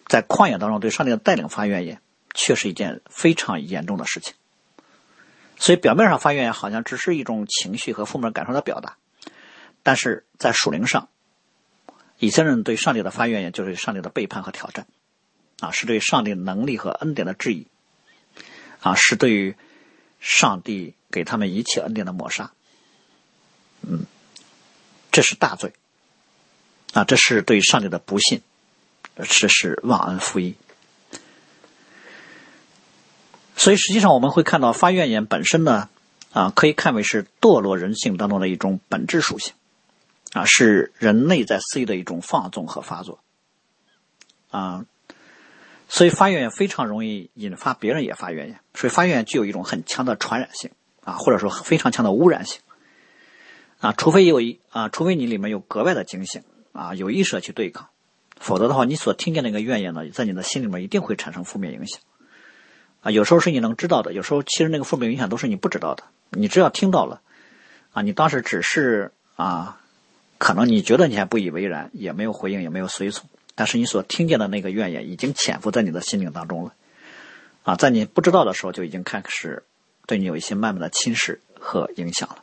[0.05, 1.99] 在旷野当中对上帝的带领发怨言，
[2.35, 4.35] 却是一件非常严重的事情。
[5.57, 8.97] 所以表面上发怨言好像只是一种情绪和负面感受的表达，
[9.83, 11.07] 但是在属灵上，
[12.19, 14.85] 以色列人对上帝的发怨言就是上帝的背叛和挑战，
[15.59, 17.67] 啊，是对上帝能力和恩典的质疑，
[18.81, 19.55] 啊，是对于
[20.19, 22.51] 上帝给他们一切恩典的抹杀，
[23.81, 24.05] 嗯，
[25.11, 25.73] 这是大罪，
[26.93, 28.41] 啊，这是对上帝的不信，
[29.15, 30.55] 这是忘恩负义。
[33.57, 35.89] 所以，实际上我们会看到发怨言本身呢，
[36.33, 39.53] 啊，可以看为是堕落人性当中的一种本质属性，
[40.33, 43.19] 啊，是人内在私欲的一种放纵和发作，
[44.51, 44.85] 啊，
[45.87, 50.71] 所以发怨言非常容易引发别人也发怨言，所以发怨言具有一种很强的传染性，
[51.05, 52.59] 啊，或者说非常强的污染性，
[53.79, 57.87] 啊，除非有一啊，除非你里面有格外的警醒，啊，有意识的去对抗，
[58.37, 62.01] 否则的话，你所听见那个怨言呢，在你的心里面一定会产生负面影响。
[63.05, 66.03] 啊，有时候是你能知道的，有时候其实那个负面影响都是你不知道的。
[66.31, 67.21] 你只要听到了，
[67.93, 69.79] 啊，你当时只是啊，
[70.39, 76.73] 可能你觉得你还不以为然，也没有回应，也没有随从，但是你所听见的那个怨言已经潜伏在你的心灵当中了，
[77.61, 79.61] 啊，在你不知道的时候就已经开始
[80.07, 82.37] 对你有一些慢慢的侵蚀和影响了，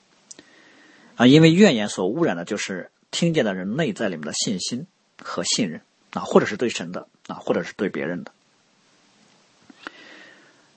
[1.16, 4.87] 啊，因为怨言所污染的就是听见的人内在里面的信心
[5.20, 5.81] 和信任
[6.12, 8.31] 啊，或者是对神的啊，或者是对别人的。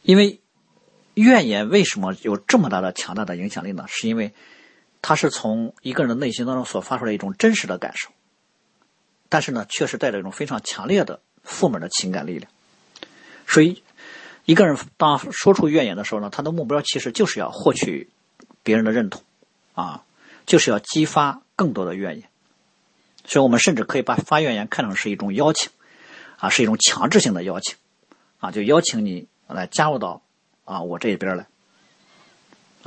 [0.05, 0.39] 因为
[1.15, 3.85] 怨言为什么有这么大的强大的影响力呢？
[3.87, 4.33] 是因为
[5.01, 8.09] 它是从一个人的内心当中所发出来一种真实的感受，
[9.29, 12.51] 但是呢，确实带着一种非常强烈的负面的情感力量。
[13.47, 13.81] 所以，
[14.45, 18.09] 一个人当说出怨言的时候呢，他的目标其实就是要获取
[18.61, 19.23] 别人的认同，
[19.73, 20.03] 啊，
[20.45, 22.29] 就是要激发更多的怨言。
[23.25, 25.71] 所以我们甚至可以把发怨言看成是一种邀请，
[26.37, 27.75] 啊，是一种强制性的邀请，
[28.37, 29.27] 啊，就邀请你。
[29.47, 30.21] 来加入到
[30.63, 31.47] 啊我这一边来，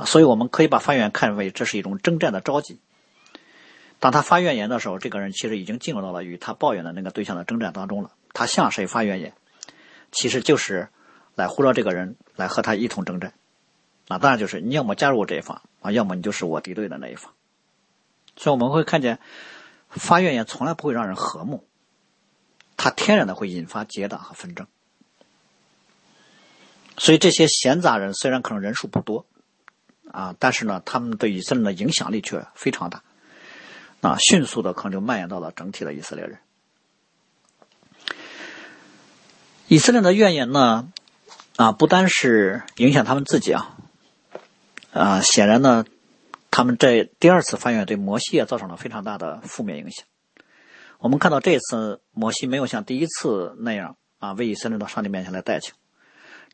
[0.05, 2.79] 所以我们可以把发言看为这是一种征战的召集。
[3.99, 8.11] 当他发怨言的时候，这个人其实已经进入到了与他抱怨的那个对象的征战当中了。
[8.33, 9.33] 他向谁发怨言，
[10.11, 10.87] 其实就是
[11.35, 13.33] 来呼召这个人来和他一同征战。
[14.07, 17.33] 啊，当然就是你要么加入我这一方啊，要么你就是我敌对的那一方。
[18.37, 19.19] 所以我们会看见
[19.89, 21.67] 发怨言从来不会让人和睦，
[22.77, 24.65] 他天然的会引发结党和纷争。
[26.99, 29.25] 所以这些闲杂人虽然可能人数不多，
[30.11, 33.03] 啊，但是呢，他们对以色列的影响力却非常大，
[34.01, 36.37] 啊，迅速的可能就蔓延到了整体的以色列人。
[39.67, 40.91] 以色列的怨言呢，
[41.55, 43.77] 啊，不单是影响他们自己啊，
[44.91, 45.85] 啊，显然呢，
[46.51, 50.05] 他们这第二次翻越对摩西也造成了非常大的负面影响。
[50.97, 55.73] 我们看到这次摩西没有像第一次那样啊，为以色列到上帝面前来代求。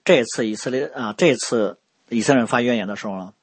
[0.06, 3.34] 这次以色列啊，这次以色列人发怨言的时候呢，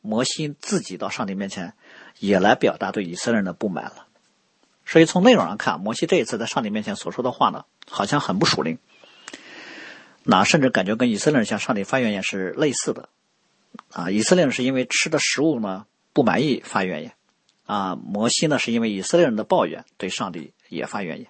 [0.00, 1.74] 摩西自己到上帝面前
[2.20, 4.06] 也来表达对以色列人的不满了。
[4.86, 8.78] 所以从内容上看，摩西这一次在上帝面前所说的话呢，好像很不属灵。
[10.22, 13.08] 那甚至感觉跟以色列人向上帝发怨言是类似的。
[13.90, 17.14] 啊，以色列人是因为吃的食物呢不满意发怨言，
[17.66, 21.26] 啊，摩西呢是因为以色列人的抱怨对上帝也发怨言。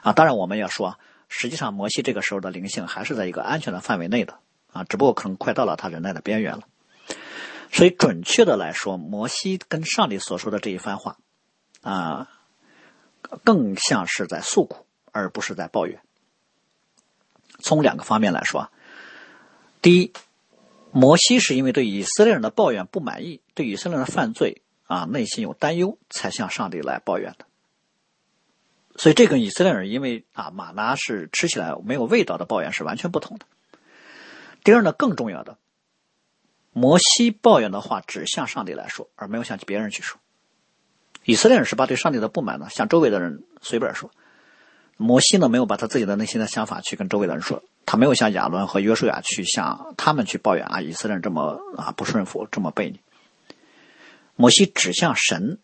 [0.00, 0.98] 啊，当然我们要说。
[1.28, 4.38] 实际上，摩西这个时候的灵性还是在一个安全的范围内的
[4.72, 6.62] 啊，只不过可能快到了他忍耐的边缘了。
[7.72, 11.18] 所以，准确的来说，摩西跟上帝所说的这一番话
[11.82, 12.30] 啊，
[13.44, 16.00] 更像是在诉苦，而不是在抱怨。
[17.58, 18.70] 从两个方面来说，
[19.82, 20.12] 第一，
[20.92, 27.45] 摩西是因为对以色列人的抱怨不满意，对以色列人的犯罪啊内心有担忧，才向上帝来抱怨的。
[28.98, 33.44] 所以，这跟以色列人因为啊马拿是吃起来没有味道的抱怨是完全不同的。
[34.64, 35.58] 第二呢，更重要的，
[36.72, 40.18] 摩西抱怨的话只向上帝来说，而没有向别人去说。
[41.24, 44.10] 以色列人是把对上帝的不满呢向周围的人随便说。
[44.96, 52.98] 摩西呢没有把他自己的内心的想法去跟周围的人说，他没有像亚伦和约书亚去向他们去抱怨啊，以色列人这么啊不顺服，这么背逆。
[54.36, 55.58] 摩西只向神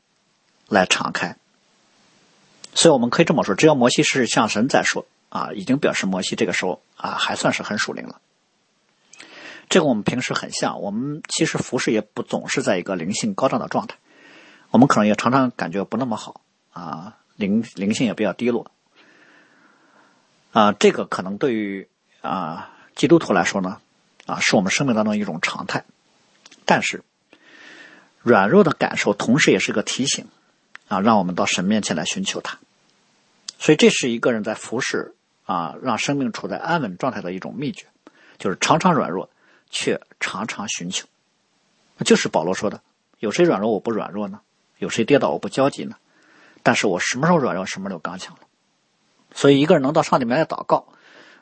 [0.68, 1.38] 来敞开，
[2.74, 8.20] 所以我们可以这么说：只要摩西是向神在说啊，已经表示摩西这个时候啊还算是很属灵了。
[9.68, 13.96] 这个我们平时很像，我们其实服饰也不总是在一个灵性高涨的状态，
[14.70, 18.70] 我们可能也常常感觉不那么好啊，灵灵性也比较低落。
[20.52, 21.88] 啊，这个可能对于
[22.20, 23.78] 啊基督徒来说呢，
[24.26, 25.84] 啊是我们生命当中一种常态。
[26.66, 27.02] 但是，
[28.20, 30.28] 软弱的感受同时也是个提醒，
[30.92, 32.58] 啊，让我们到神面前来寻求他。
[33.58, 35.14] 所以，这是一个人在服侍
[35.46, 37.86] 啊，让生命处在安稳状态的一种秘诀，
[38.36, 39.30] 就是常常软弱，
[39.70, 41.06] 却常常寻求。
[42.04, 42.82] 就是保罗说的
[43.20, 44.42] ：“有谁软弱我不软弱呢？
[44.76, 45.96] 有谁跌倒我不焦急呢？
[46.62, 48.42] 但是我什么时候软弱，什么时候刚强了。”
[49.32, 50.88] 所以，一个人能到上帝面前祷告，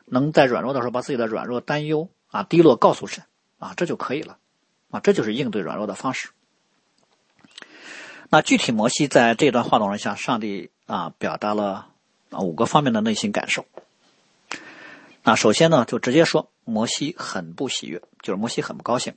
[0.05, 3.25] 能在软弱的时候把自己的软弱、担忧啊、低落告诉神
[3.59, 4.37] 啊，这就可以了
[4.91, 6.29] 啊，这就是应对软弱的方式。
[8.33, 11.89] 那具体摩西在这段话当中向上帝啊表达了
[12.29, 13.65] 啊五个方面的内心感受。
[15.21, 19.15] 那首先呢，就直接说摩西很不喜悦，就是摩西很不高兴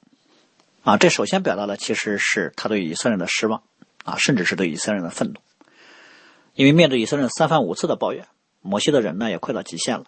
[0.83, 0.97] 啊。
[0.97, 3.63] 这首先表达的其实是他对以色列人的失望
[4.05, 5.37] 啊，甚至是对以色列人的愤怒，
[6.55, 8.27] 因为面对以色列人三番五次的抱怨。
[8.63, 10.07] 摩西的人呢也快到极限了，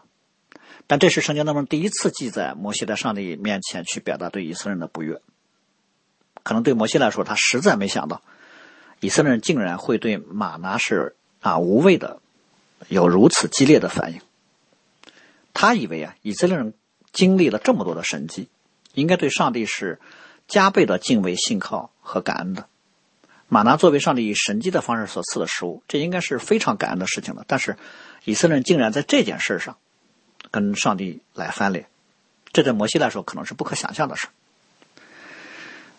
[0.89, 5.21] 但这是圣经当中第一次记载摩西在上帝面前去表达对以色列人的不悦。
[6.43, 8.23] 可能对摩西来说，他实在没想到
[9.01, 12.21] 以色列人竟然会对马拿是啊无畏的
[12.89, 14.21] 有如此激烈的反应。
[15.55, 16.75] 他以为啊以色列人
[17.13, 18.49] 经历了这么多的神迹，
[18.95, 20.01] 应该对上帝是
[20.49, 22.67] 加倍的敬畏、信靠和感恩的。
[23.49, 27.45] 马拿作为上帝以神迹的方式所赐的食物，这应该是非常感恩的事情了。
[27.47, 27.77] 但是。
[28.29, 29.77] 以色列人竟然在这件事上
[30.51, 31.87] 跟上帝来翻脸，
[32.53, 34.27] 这对摩西来说可能是不可想象的事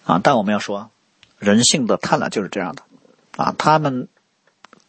[0.04, 0.20] 啊！
[0.22, 0.92] 但我们要说，
[1.40, 2.84] 人性的贪婪就是这样的
[3.38, 3.56] 啊！
[3.58, 4.10] 他们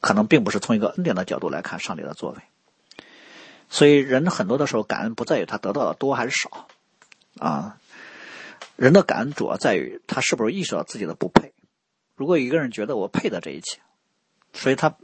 [0.00, 2.42] 可能并不是从一个恩典的角度来看上帝的作为，
[3.68, 6.66] 所以人很多的时候感恩不在于他得到的多还是少
[7.38, 7.78] 啊，
[8.74, 11.52] 人的感恩主要在于他是不是意识到自己的不配。
[12.16, 13.80] 如果一个人觉得我配得这一切，
[14.52, 14.96] 所以他。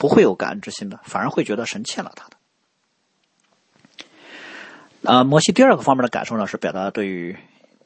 [0.00, 2.36] 不会有感恩之心的，反而会觉得神欠了他的。
[5.12, 7.36] 啊，摩西第二个方面的感受呢，是表达对于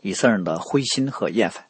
[0.03, 1.65] 以色列人的灰心和厌烦，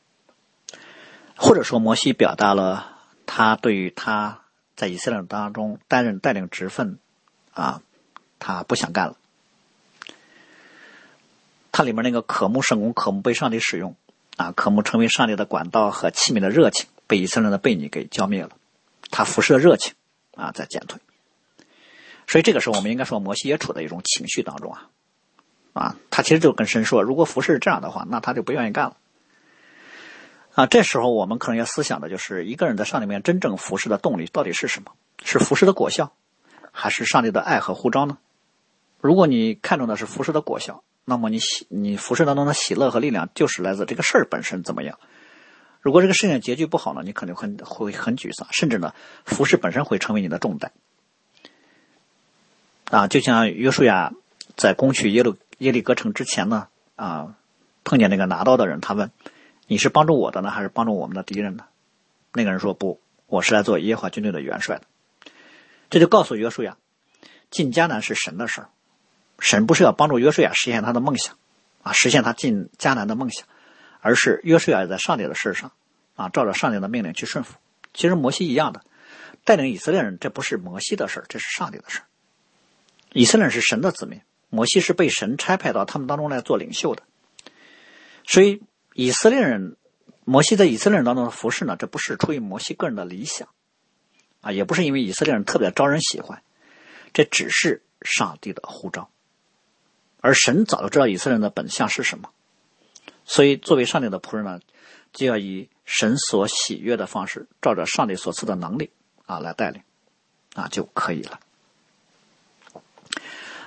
[1.36, 2.91] 或者说摩西表达了
[3.34, 4.40] 他对于他
[4.76, 6.98] 在以色列当中担任带领职分
[7.54, 7.80] 啊，
[8.38, 9.16] 他不想干了。
[11.72, 13.96] 他里面那个渴慕圣功、渴慕被上帝使用
[14.36, 18.50] 啊，渴慕成为上帝的管道和器皿的热情，被以色列的背逆给浇灭了，
[19.10, 19.94] 他服侍的热情。
[20.34, 21.00] 啊，在减退，
[22.26, 24.88] 所以这个时候我们应该说，摩西也处在一种情绪当中啊，
[25.72, 28.96] 啊，他其实就跟神说，如果服侍是这样的话，那他就不愿意干了。
[30.54, 34.92] 啊，这时候我们可能要思想的就是，一个人在上帝面真正服侍的动力到底是什么？
[35.24, 36.12] 是服侍的果效，
[36.72, 38.18] 还是上帝的爱和呼召呢？
[39.00, 44.98] 如果你看重的是服侍的果效，那么你喜你服侍当中的喜乐和力量，就是来自这个事儿本身怎么样？
[45.80, 50.70] 如果这个事情结局不好呢，你可能很会很沮丧，甚至呢，服饰本身会成为你的重担。
[52.90, 54.12] 啊，就像约书亚
[54.54, 57.34] 在攻取耶路耶利哥城之前呢，啊，
[57.84, 59.10] 碰见那个拿刀的人，他问
[59.66, 61.64] ：“你是帮助我的呢，还是帮助我们的敌人呢？”
[62.34, 64.84] 那个人说：“不，我是来做耶和华军队的元帅的。”
[65.90, 66.76] 这就告诉约书亚，
[67.50, 68.68] 进迦南是神的事儿，
[69.38, 71.36] 神不是要帮助约书亚实现他的梦想，
[71.82, 73.46] 啊，实现他进迦南的梦想。
[74.04, 75.70] 而是约书亚在上帝的事上，
[76.16, 77.56] 啊，照着上帝的命令去顺服。
[77.94, 78.82] 其实摩西一样的，
[79.44, 82.00] 带领以色列人，这不是摩西的事这是上帝的事
[83.12, 87.04] 以色列人是神的子民，摩西是被神差派到他们当中来做领袖的。
[88.26, 88.60] 所以
[88.94, 89.76] 以色列人，
[90.24, 93.48] 摩西在以色列人当中的服饰呢，这不是出于摩西个人的理想，
[94.40, 96.42] 啊，也不是因为以色列人特别招人喜欢，
[97.12, 99.08] 这只是上帝的呼召。
[100.20, 102.30] 而神早就知道以色列人的本相是什么。
[103.24, 104.60] 所以，作为上帝的仆人呢，
[105.12, 108.90] 就要以神所喜悦的方式，照着上帝所赐的能力
[109.26, 109.82] 啊来带领，
[110.54, 111.40] 啊就可以了。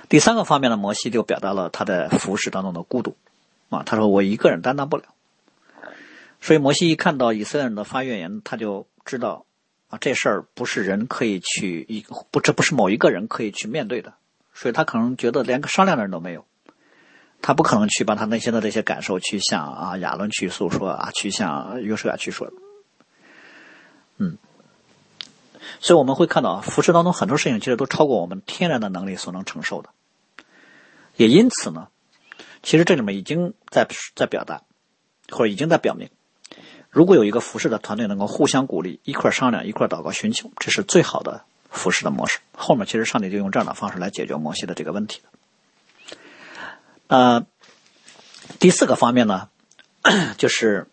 [0.08, 3.16] 第三个方面呢，摩西就表达了他在服侍当中的孤独
[3.70, 5.04] 啊，他说：“我一个人担当不了。”
[6.46, 9.46] 所以，摩西一看到以色列人的发怨言，他就知道
[9.88, 14.14] 啊，这事儿不是人可以去一不，这不是某一个人可以去面对的，
[14.54, 16.44] 所以他可能觉得连个商量的人都没有
[17.42, 22.48] 他不可能去把他内心的这些感受去向啊亚伦去诉说啊，去向约书亚去说。
[24.18, 24.38] 嗯，
[25.80, 29.90] 所以我们会看到服饰当中很多事情其实都超过我们天然的能力所能承受的。
[31.16, 31.88] 也因此呢，
[32.62, 34.62] 其实这里面已经在在表达，
[35.28, 36.08] 或者已经在表明，
[36.96, 42.38] 如果有一个服饰的团队能够互相鼓励，一块商量，一块祷告寻求，这是最好的服饰的模式。
[42.56, 45.20] 后面其实上帝就用这样的方式来解决摩西的这个问题
[47.08, 47.44] 呃，
[48.58, 49.50] 第四个方面呢，
[50.38, 50.86] 就是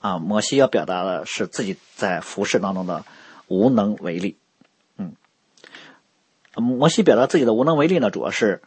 [0.00, 3.04] 啊，摩西要表达的是自己在服饰当中的
[3.46, 4.38] 无能为力。
[4.96, 5.14] 嗯，
[6.54, 8.62] 摩西表达自己的无能为力呢，主要是。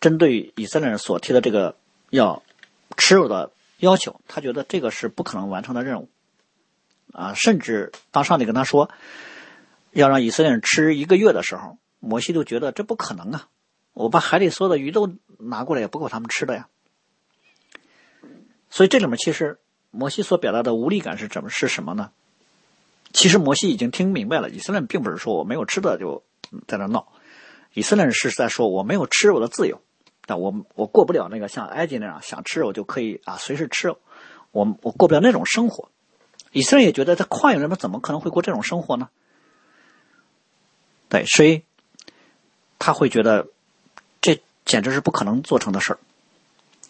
[0.00, 1.76] 针对以色列人所提的这个
[2.10, 2.42] 要
[2.98, 3.52] 吃肉的
[3.84, 6.08] 要求，他觉得这个是不可能完成的任务
[7.12, 7.34] 啊！
[7.34, 8.90] 甚至当上帝跟他说
[9.92, 13.48] 要让以色列人吃一个月的时候，摩西都觉得这不可能啊！
[13.92, 16.68] 我把海里所有的鱼都拿过来也不够他们吃的呀。
[18.70, 19.60] 所以这里面其实
[19.92, 22.10] 摩西所表达的无力感是怎么是什么呢？
[23.12, 26.24] 其实摩西已经听明白了，以色列人并不是说我没有吃的就
[26.66, 27.12] 在那闹，
[27.72, 29.80] 以色列人是在说我没有吃肉的自由。
[30.26, 33.98] 但我我过不了那个像埃及那样想吃肉就可以啊随时吃肉，
[34.52, 35.90] 我我过不了那种生活。
[36.52, 39.08] 以色列也觉得在旷野里面怎么可能会过这种生活呢？
[41.08, 41.62] 对，所以
[42.78, 43.48] 他会觉得
[44.20, 45.98] 这简直是不可能做成的事儿。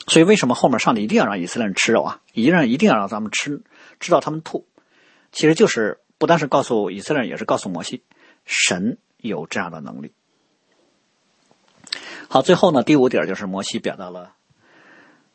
[0.07, 2.20] 所以为什么后面上帝一定要让以色列人吃肉啊？
[2.35, 3.62] 一定一定要让咱们吃，
[4.01, 4.66] 吃到他们吐？
[5.32, 8.03] 其实就是不单是告诉以色列人，也是告诉摩西，
[8.45, 10.12] 神有这样的能力。
[12.35, 14.32] 好，最后呢，第五点就是摩西表达了，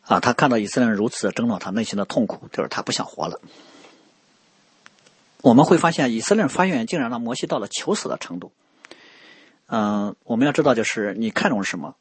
[0.01, 3.39] 啊，他看到以色列人如此的争闹，他内心的痛苦，就是他不想活了。
[5.39, 8.51] 我们会发现，以色列人发愿竟然让摩西到了求死的程度。
[9.67, 11.95] 嗯，我们要知道，就是你看重什么，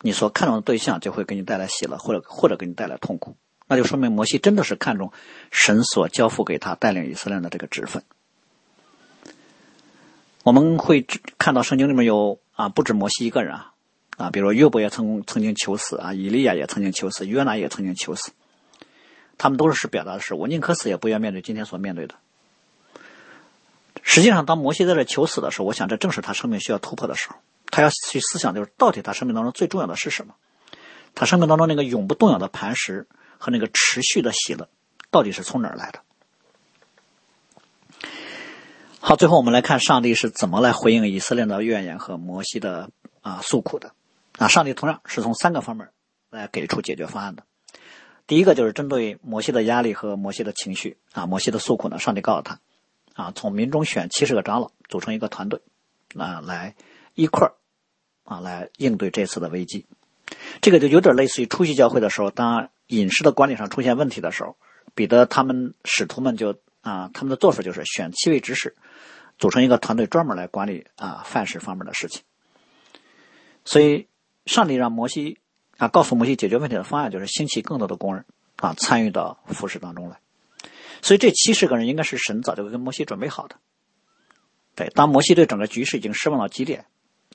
[0.00, 3.36] 你所看重的对象就会给你带来喜乐，或者或者给你带来痛苦。
[3.68, 5.12] 那就说明摩西真的是看重
[5.52, 8.02] 神所交付给他带领以色列人的这个职分。
[10.42, 11.06] 我们会
[11.38, 13.71] 看到圣经里面有啊，不止摩西一个人啊。
[14.16, 18.32] 啊，比如约伯也曾曾经求死啊，以利亚也曾经求死，约拿也曾经求死。
[19.38, 22.14] 他们都是表达的是我宁可死也不愿面对今天所面对的。
[24.02, 27.36] 实际上，当摩西在这求死的时候，我想这正是他生命需要突破的时候。
[27.70, 30.34] 他要去思想，就是到底他生命当中最重要的是什么？
[31.14, 33.06] 他生命当中那个永不动摇的磐石
[33.38, 34.68] 和那个持续的喜乐，
[35.10, 36.00] 到底是从哪儿来的？
[39.00, 42.90] 好，最后我们来看上帝是怎么来回应以色列的怨言和摩西的
[43.22, 43.94] 啊诉苦的。
[44.42, 45.88] 那，上帝同样是从三个方面
[46.28, 47.44] 来给出解决方案的。
[48.26, 52.58] 第一个就是针对摩西的压力和摩西的情绪啊，摩西的诉苦呢，上帝告诉他
[53.14, 55.60] 啊，从民中选七十个长老组成一个团队
[56.16, 56.74] 啊，来
[57.14, 57.54] 一块儿
[58.24, 59.86] 啊来应对这次的危机。
[60.60, 64.56] 这个就有点类似于初期教会的时候，当饮食的管理上出现问题的时候，
[64.96, 68.74] 彼得他们使徒们就啊，他们的做法就是选七位执事
[69.38, 72.22] 组成一个团队，专门来管理啊饭食方面的事情。
[73.64, 74.08] 所以。
[74.46, 75.38] 上帝让摩西
[75.78, 78.24] 啊，告诉摩西解决问题的方案就是兴起更多的工人
[78.56, 80.18] 啊，参与到服饰当中来。
[81.00, 83.56] 所以这七十个人应该是神早就跟摩西准备好的。
[84.74, 86.86] 对，当摩西对整个局势已经失望到极点，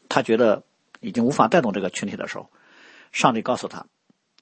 [0.10, 0.64] 他觉得
[1.02, 2.50] 已经无法带动这个群体的时候，
[3.12, 3.86] 上帝告诉他，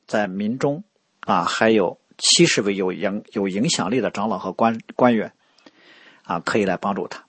[0.08, 0.84] 在民中
[1.22, 5.34] 啊，还有七十位有影有影响力的长老和官官员
[6.24, 7.25] 啊，可以来帮助他。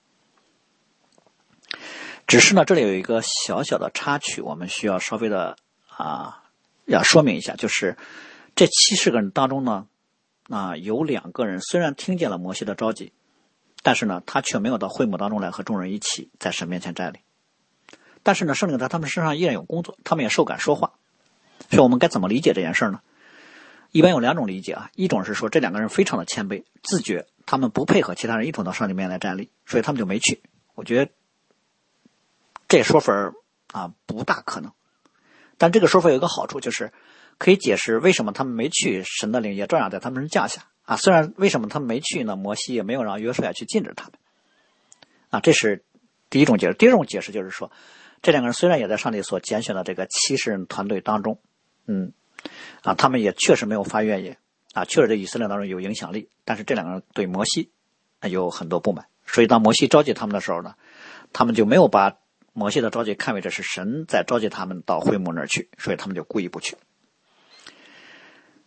[2.27, 5.55] 只是呢，这里有一个小小的插曲，我们需要稍微的
[5.87, 6.43] 啊，
[6.85, 7.97] 要说明一下，就是
[8.53, 9.87] 这七十个人当中呢，
[10.49, 13.13] 啊，有两个人虽然听见了摩西的召集，
[13.81, 17.19] 但是呢，他却没有到会幕当中来和众人一起在神面前站立。
[18.23, 20.91] 但是呢，圣灵在他们身上依然有工作，他们也受感说话。
[21.69, 22.99] 所以我们该怎么理解这件事呢？
[23.93, 30.41] 一般有两种理解啊，一种是说这两个人非常的谦卑，自觉他们不配合其他人一同到上帝面前来站立，所以他们就没去。
[30.75, 31.11] 我觉得。
[32.67, 33.33] 这说法
[33.71, 34.71] 啊不大可能，
[35.57, 36.91] 但这个说法有个好处，就是
[37.37, 40.97] 可以解释为什么他们没去，神的灵也照样在他们身降下啊。
[40.97, 42.35] 虽然为什么他们没去呢？
[42.35, 44.13] 摩西也没有让约书亚去禁止他们
[45.29, 45.39] 啊。
[45.39, 45.85] 这是
[46.29, 46.73] 第一种解释。
[46.73, 47.71] 第二种解释就是说，
[48.21, 51.39] 这两个人虽然也在上帝所拣选的这个七十人团队当中，
[51.85, 52.11] 嗯
[52.83, 54.37] 啊，他们也确实没有发怨言
[54.73, 57.71] 啊，确实在以色列当中有影响力，但是这两个人对摩西
[58.21, 60.75] 有很多不满，所以当摩西召集他们的时候呢，
[61.31, 62.17] 他们就没有把。
[62.57, 66.75] 摩西的召集看为这是神在召集他们到会幕那儿去，所以他们就故意不去。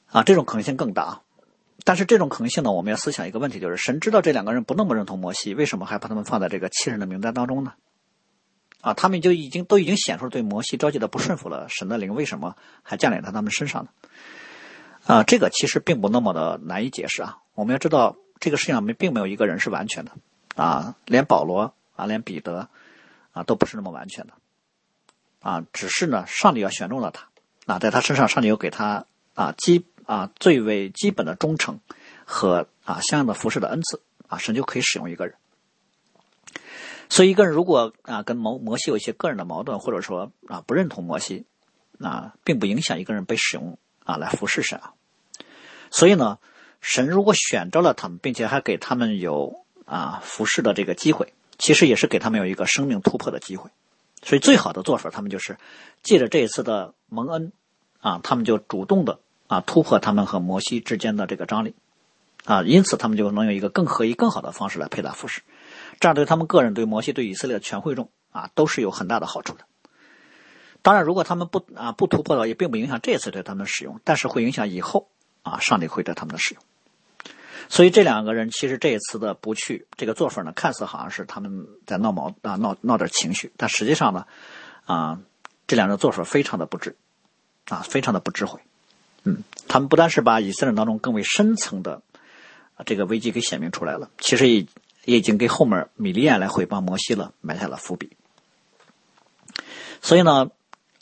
[0.07, 1.23] 啊，这种可能性更大。
[1.83, 7.73] 但是这种可能性呢，我们要思想一个问题，就是神知道这两个人不那么认同摩西，为什么还把他们放在这个七人的名单当中呢？
[8.81, 13.91] 啊，他们就已经都已经显出对摩西召集的不顺服了，神的灵为什么还降临在他们身上呢？
[15.05, 17.39] 啊，这个其实并不那么的难以解释啊。
[17.55, 20.13] 我们要知道，这个世界上没并没有一个人是完全的
[20.55, 22.69] 啊，连保罗啊，连彼得
[23.33, 24.33] 啊，都不是那么完全的
[25.41, 25.65] 啊。
[25.73, 27.29] 只是呢，上帝要选中了他，
[27.67, 31.81] 啊，在他身上，上帝又给他啊基啊最为基本的忠诚
[32.25, 35.37] 和啊相应的服侍的恩赐啊，神就可以使用一个人。
[37.09, 41.45] 所以，一个人如果啊跟摩摩西有一些个人的矛盾，或者说啊不认同摩西，
[41.99, 44.95] 啊，并不影响一个人被使用啊来服侍神啊。
[45.91, 46.39] 所以呢，
[46.81, 53.71] 神如果选择了他们，并且还给他们有啊服侍的这个机会，其实也是给他们有一个生命突破的机会。
[54.23, 55.57] 所以，最好的做法，他们就是
[56.03, 57.53] 借着这一次的蒙恩
[58.01, 61.75] 啊，他们就主动的啊突破他们和摩西之间的这个张力
[62.45, 65.43] 啊，因此他们就能有一个更合一、更好的方式来配搭服饰。
[66.01, 69.65] 这样对他们个人、对摩西、对以色列的全会众啊，都是有很大的好处的。
[70.83, 75.09] 当然，如果他们不啊不突破的话，也并不影响这次对他们使用，但是会影响以后
[75.43, 76.63] 啊上帝会对他们的使用。
[77.71, 84.27] 所以这两个人其实这一次的不去这个做法呢，看似好像是他们在闹矛啊闹闹点情绪，但实际上呢
[84.85, 85.21] 啊
[85.67, 86.97] 这两个做法非常的不智
[87.69, 88.61] 啊非常的不智慧。
[89.23, 92.03] 嗯，他们不单是把以色列当中更为深层的
[92.85, 94.67] 这个危机给显明出来了，其实也。
[95.07, 98.11] 也已经给后面米利亚来回帮摩西了埋下了伏笔。
[100.03, 100.51] 所以呢，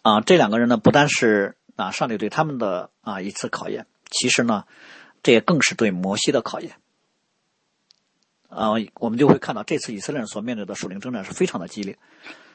[0.02, 4.64] 啊，这两个人呢，不单是啊上帝对他们的啊一次考验，其实呢，
[5.28, 6.72] 这也更是对摩西的考验。
[8.48, 11.98] 啊，我们就会看到这次以色列人所面对的属灵征战是非常的激烈。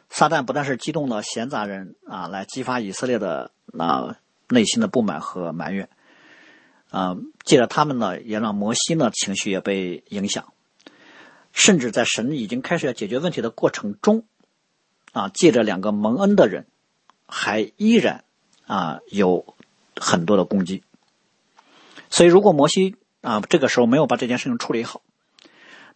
[0.09, 4.17] 撒旦不但是激动了闲杂人啊，来激发以色列的啊
[4.49, 5.88] 内心的不满和埋怨，
[6.89, 10.51] 啊，借着他们呢，也让摩西呢情绪也被影响。
[11.51, 14.26] 甚至在神已经开始要解决问题的过程中，
[15.11, 16.65] 啊，借着两个蒙恩的人，
[17.28, 18.24] 还依然
[18.65, 19.55] 啊有
[19.95, 20.82] 很多的攻击。
[22.14, 25.01] 所以，如果摩西啊这个时候没有把这件事情处理好，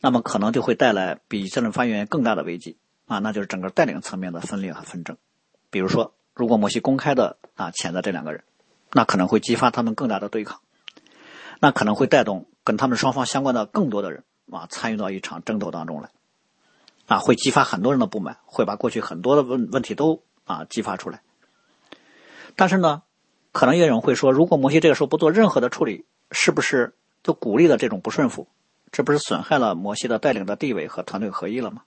[0.01, 5.15] 那么可能就会带来比以色列发言更大的危机啊，那就是整个带领层面的分裂和纷争。
[5.69, 8.43] 比如说，如果摩西公开的啊谴责这两个人，
[8.93, 10.59] 那可能会激发他们更大的对抗，
[11.59, 14.23] 那可能会带动跟他们双方相关的更多的人。
[14.51, 16.09] 啊，参与到一场争斗当中来，
[17.05, 21.21] 啊，会激发很多人的不满，会把过去很多的问问题都啊激发出来。
[22.55, 23.03] 但是呢，
[23.51, 26.93] 可能也有人会说，如果摩西这个时候不做任何的处理，是不是
[27.23, 28.47] 就鼓励了这种不顺服？
[28.91, 31.83] 这不是损害了摩西的带领的地位和团队合一了吗？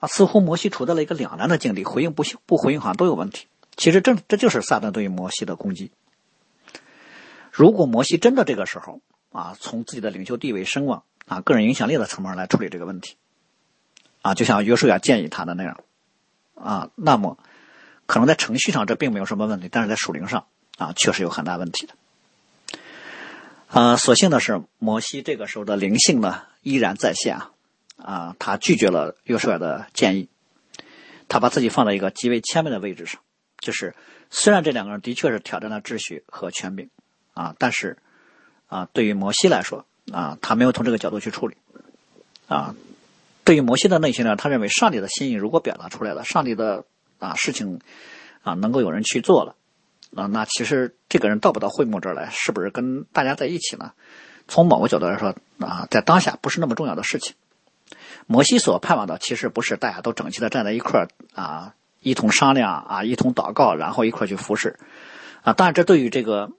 [0.00, 3.46] 啊，似乎摩西处在了一个两难的境地，回应不不回应好像都有问题。
[3.76, 5.90] 其实这这就是撒旦对于摩西的攻击。
[7.50, 9.00] 如果摩西真的这个时候，
[9.32, 13.16] 啊，从自己的领袖地位、声望啊、个人影响力的层面来处理这个问题，
[14.22, 15.80] 啊，就像约书亚建议他的那样，
[16.54, 17.38] 啊，那么
[18.08, 20.46] 可能在程序上这并没有什么问题，但是在属灵上
[20.78, 21.94] 啊，确实有很大问题的。
[23.68, 27.52] 啊，所幸的是，摩西这个时候的灵性呢依然在线啊，
[27.98, 30.28] 啊，他拒绝了约书亚的建议，
[31.28, 33.20] 他把自己放在一个极为谦卑的位置上，
[33.60, 33.94] 就是
[34.30, 36.90] 虽然这两个人的确是挑战了秩序和权柄
[37.34, 37.98] 啊，但是。
[38.70, 41.56] 啊，对于摩西来说，啊，他没有从这个角度去处理，
[42.48, 42.74] 啊，
[43.42, 46.84] 对于摩西的内心呢，他认为上帝的心意如果表达出来了，上帝的
[47.18, 47.80] 啊事情
[48.42, 49.54] 啊能够有人去做了，
[50.14, 53.92] 啊，那其实这个人到不到会幕这儿来，是不是跟大家在一起呢？
[54.46, 57.34] 从某个角度来说，啊，在当下不是那么重要的事情。
[58.26, 64.78] 摩西所盼望的其实不是大家都整齐的站在一块儿啊，一同商量啊，一同祷告，然后一块儿去服侍，
[65.42, 66.50] 啊，当然这对于这个。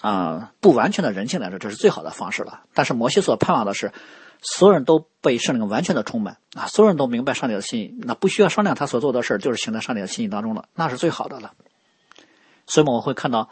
[0.00, 2.64] 啊，不完全的人性来说，这是最好的方式了。
[2.74, 3.90] 但是摩西所盼望的是，
[4.40, 11.52] 所有人都被圣灵完全的充满啊，所有人都明白上帝的心意，那不需要商量他所做的事就是行在上帝的心意当中了，那是最好的了。
[12.66, 13.48] 所以我们会看到，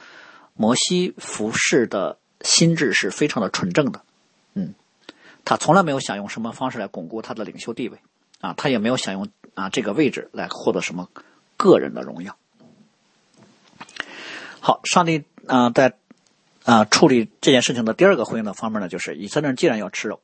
[0.54, 4.02] 摩西服侍的心智是非常的纯正的，
[4.54, 4.74] 嗯，
[5.44, 7.98] 他从来没有想用什么方式来巩固他的领袖地位
[8.40, 11.08] 啊，他也没有想用啊这个位置来获得什么
[11.56, 12.36] 个人的荣耀。
[14.60, 15.94] 好，上帝啊，在。
[16.64, 20.20] 啊，处理这件事情的第二个回应的方面呢，就是以色列人既然要吃肉，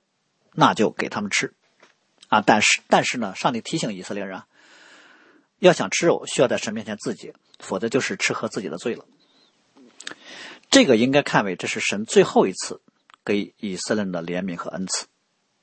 [0.59, 1.55] 那就给他们吃。
[2.27, 4.43] 啊，但是但是呢，上帝提醒以色列人，
[5.61, 9.05] 要想吃肉，需要在神面前自洁，否则就是吃喝自己的罪了。
[10.69, 12.81] 这个应该看为这是神最后一次
[13.25, 15.07] 给以色列人的怜悯和恩赐，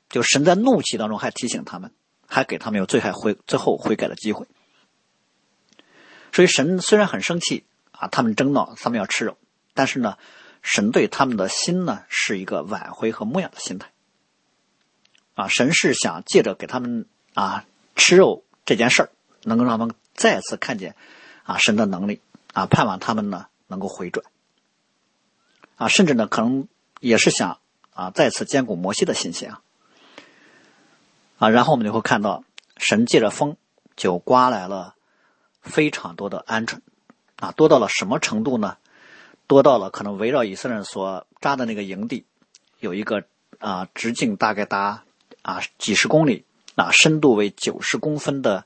[0.07, 1.91] 就神在怒气当中还提醒他们，
[2.25, 4.47] 还给他们有最后悔最后悔改的机会。
[6.31, 9.37] 所以神虽然很生气啊，他们争闹，他们要吃肉，
[9.73, 10.17] 但是呢。
[10.67, 13.91] 神对他们的心呢，是一个挽回和牧养的心态。
[15.35, 17.65] 啊，神是想借着给他们啊
[17.95, 19.09] 吃肉这件事儿，
[19.43, 20.95] 能够让他们再次看见
[21.43, 22.21] 啊神的能力
[22.53, 24.25] 啊，盼望他们呢能够回转。
[25.75, 26.67] 啊，甚至呢可能
[26.99, 27.59] 也是想
[27.93, 29.61] 啊再次兼顾摩西的信心啊。
[31.37, 32.43] 啊，然后我们就会看到
[32.77, 33.57] 神借着风
[33.95, 34.95] 就刮来了
[35.61, 36.79] 非常多的鹌鹑。
[37.35, 38.77] 啊，多到了什么程度呢？
[39.47, 42.25] 多到了可能围绕以色列人所扎的那个营地
[42.79, 43.25] 有一个
[43.59, 45.03] 啊直径大概达
[45.45, 46.43] 啊几十公里。
[46.77, 48.65] 那深度为九十公分的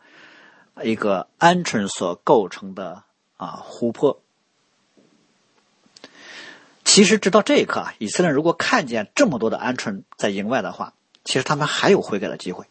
[0.82, 3.04] 一个鹌鹑所构成的
[3.38, 4.24] 啊湖泊，
[6.84, 12.66] 其实直到这一刻啊，以色列人如果看见这么多的鹌鹑在营外的话，其实他们还有悔改的机会，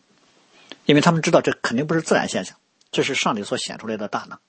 [0.87, 2.57] 因为他们知道这肯定不是自然现象，
[2.91, 4.41] 这是上帝所显出来的大能。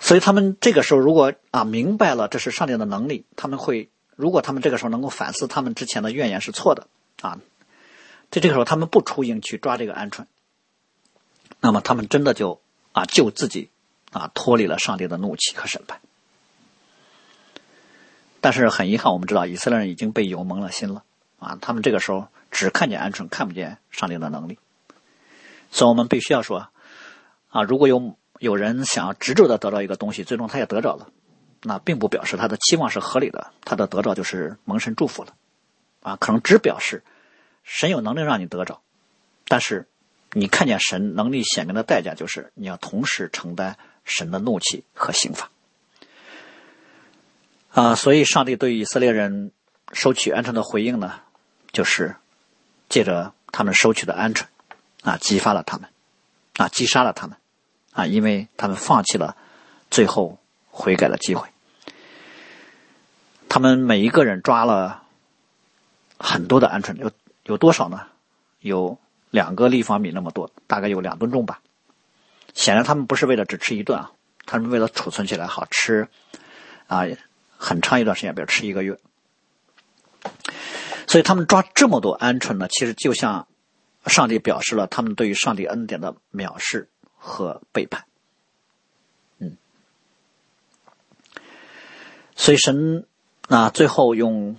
[0.00, 6.88] 所以他们这个时候如果啊明白了这是上帝的能力，他们会如果他们这个时候能够反思他们之前的怨言是错的
[7.20, 7.38] 啊。
[8.30, 10.24] 在这个时候，他们不出营去抓这个鹌鹑，
[11.60, 12.60] 那么他们真的就
[12.92, 13.70] 啊救自己
[14.12, 16.00] 啊脱离了上帝的怒气和审判。
[18.40, 21.04] 但是很遗憾，我们知道以色列人已经被油蒙了心了
[21.38, 24.58] 啊，他们这个时候只看见鹌鹑，看不见上帝的能力。
[25.70, 26.68] 所以我们必须要说
[27.48, 31.08] 啊，如果有有人想要执着的得到一个东西，最终他也得着了，
[31.62, 35.34] 那并不表示他的期望是合理的，他的得着就是蒙神祝福了
[36.06, 37.02] 啊，可能只表示。
[37.64, 38.80] 神有能力让你得着，
[39.48, 39.88] 但是
[40.30, 45.50] 你看见神能力显明的代价，就是你要同时承担神的怒气和刑罚。
[47.72, 49.50] 啊，所以上帝对以色列人
[49.92, 51.22] 收取鹌鹑的回应呢，
[51.72, 52.14] 就是
[52.88, 54.44] 借着他们收取的鹌鹑，
[55.02, 55.90] 啊，激发了他们，
[56.54, 57.36] 啊，击杀了他们，
[57.94, 59.36] 啊，因为他们放弃了
[59.90, 60.38] 最后
[60.70, 61.48] 悔改的机会。
[63.48, 65.02] 他们每一个人抓了
[66.18, 67.10] 很多的鹌鹑，有。
[67.48, 68.08] 有多少呢？
[68.58, 68.98] 有
[69.30, 71.62] 两个立方米那么多，大概有两吨重吧。
[72.54, 74.10] 显然，他们不是为了只吃一顿啊，
[74.46, 76.08] 他们为了储存起来好吃
[76.88, 77.04] 啊，
[77.56, 78.98] 很长一段时间，比如吃一个月。
[81.06, 83.46] 所以，他们抓这么多鹌鹑呢，其实就像
[84.06, 88.06] 上帝表示了他们对于上帝恩典的藐视和背叛。
[89.38, 89.56] 嗯，
[92.34, 93.06] 所以神
[93.46, 94.56] 啊，最后用。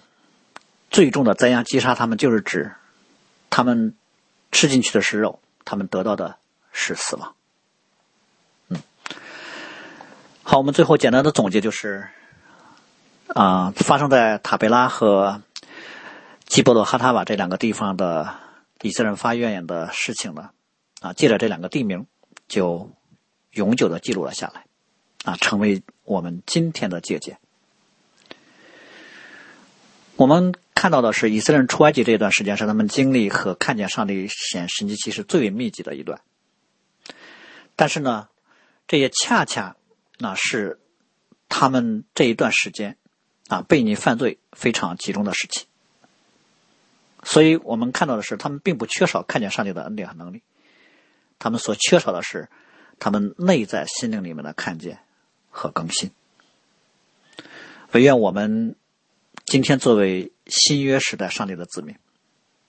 [0.98, 2.74] 最重的灾殃击杀他们，就是指
[3.52, 3.94] 他们
[4.52, 6.40] 吃进去的是肉，他们得到的
[6.72, 7.36] 是死亡。
[8.70, 8.82] 嗯，
[10.42, 12.08] 好，我们最后简单的总结就是，
[13.28, 15.44] 啊，发生在塔贝拉和
[16.48, 18.34] 基波罗哈塔瓦这两个地方的
[18.82, 20.50] 以色列人发怨言的事情呢，
[21.02, 22.08] 啊，借着这两个地名，
[22.48, 22.90] 就
[23.52, 24.66] 永久的记录了下来，
[25.32, 27.38] 啊，成为我们今天的借鉴。
[30.18, 30.54] 我们。
[30.78, 36.22] 看到的是以色列人出埃及这一段时间是他们经历和看见上帝显神迹奇事最为密集的一段，
[37.76, 38.30] 但是呢，
[38.88, 39.76] 这也恰恰
[40.20, 40.80] 那是
[41.50, 42.96] 他们这一段时间
[43.48, 45.66] 啊背逆犯罪非常集中的时期，
[47.24, 50.44] 所以我们看到的是他们并不缺少看见上帝的恩典和能力，
[51.40, 52.50] 他们所缺少的是
[53.00, 55.00] 他们内在心灵里面的看见
[55.50, 56.12] 和更新。
[57.94, 58.76] 唯愿我们。
[59.48, 61.96] 今天作为新约时代上帝的子民，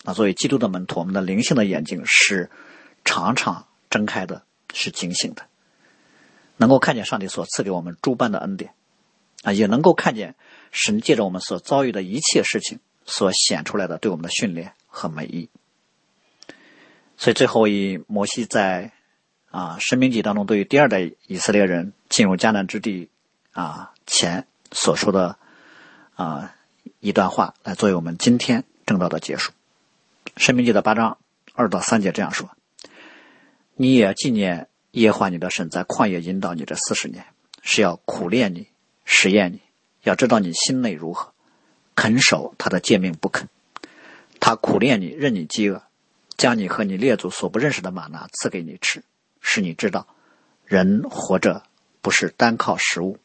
[0.04, 2.52] 啊，作为基督的门徒，我们的灵性的眼睛是
[3.04, 5.42] 常常睁开的，是警醒的，
[6.56, 8.74] 能够看见上帝所赐给我们诸般的恩典，
[9.42, 10.36] 啊，也能够看见
[10.70, 15.50] 神借着我们所遭遇的一切事情所显出来的对我们的训练和美意。
[17.16, 18.92] 所以最后以摩西在
[19.50, 23.10] 啊《生命记》当中对于第二代以色列人进入迦南之地
[23.50, 25.36] 啊前所说的
[26.14, 26.54] 啊。
[27.00, 29.52] 一段话来作为我们今天正道的结束，
[30.36, 31.18] 《申命记》的八章
[31.54, 32.50] 二到三节这样说
[33.74, 37.24] ：“你也纪念耶和华你的神在旷野引导你这四十年，
[37.62, 38.68] 是要苦练你、
[39.04, 39.60] 实验你，
[40.02, 41.32] 要知道你心内如何，
[41.94, 43.48] 肯守他的诫命不肯。
[44.40, 45.82] 他苦练你，任你饥饿，
[46.36, 49.02] 将你和你列祖所不认识的玛拿赐给你吃，
[49.40, 50.06] 使你知道，
[50.64, 51.64] 人活着
[52.00, 53.18] 不是单靠食物，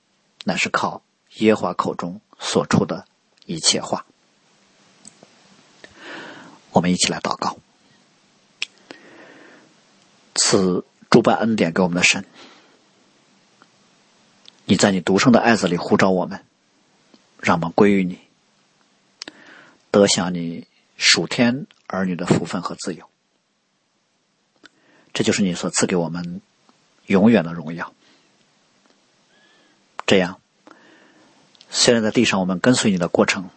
[0.43, 1.03] 乃是靠
[1.37, 3.05] 耶和华口中所出的。”
[3.45, 4.05] 一切话，
[6.71, 7.57] 我们一起来祷告。
[10.35, 12.25] 赐诸般恩典给我们的神，
[14.65, 16.43] 你在你独生的爱子里呼召我们，
[17.39, 18.19] 让我们归于你，
[19.91, 20.67] 得享你
[20.97, 23.09] 属天儿女的福分和自由。
[25.13, 26.41] 这就是你所赐给我们
[27.05, 27.93] 永远的荣耀。
[30.07, 30.39] 这样。
[31.75, 33.49] 虽然在地上，我们跟随你的过程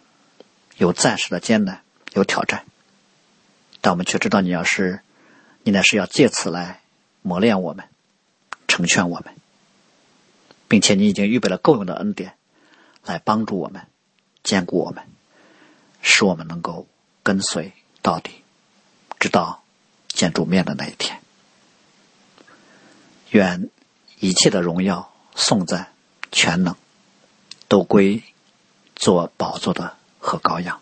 [0.77, 1.81] 有暂时的艰难，
[2.13, 2.65] 有挑战，
[3.79, 5.01] 但我们却知道，你要是
[5.61, 6.81] 你乃是要借此来
[7.21, 7.85] 磨练我们、
[8.67, 9.35] 成全我们，
[10.67, 12.33] 并且你已经预备了够用的恩典，
[13.05, 13.83] 来帮助我们、
[14.43, 15.03] 坚固我们，
[16.01, 16.87] 使我们能够
[17.21, 18.31] 跟随到底，
[19.19, 19.63] 直到
[20.07, 21.19] 见主面的那一天。
[23.29, 23.69] 愿
[24.19, 25.93] 一切的荣耀、颂赞、
[26.31, 26.75] 全能，
[27.67, 28.23] 都归
[28.95, 30.81] 做宝座的和羔羊，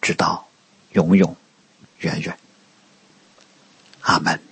[0.00, 0.48] 直到
[0.92, 1.36] 永永
[1.98, 2.38] 远远。
[4.00, 4.47] 阿门。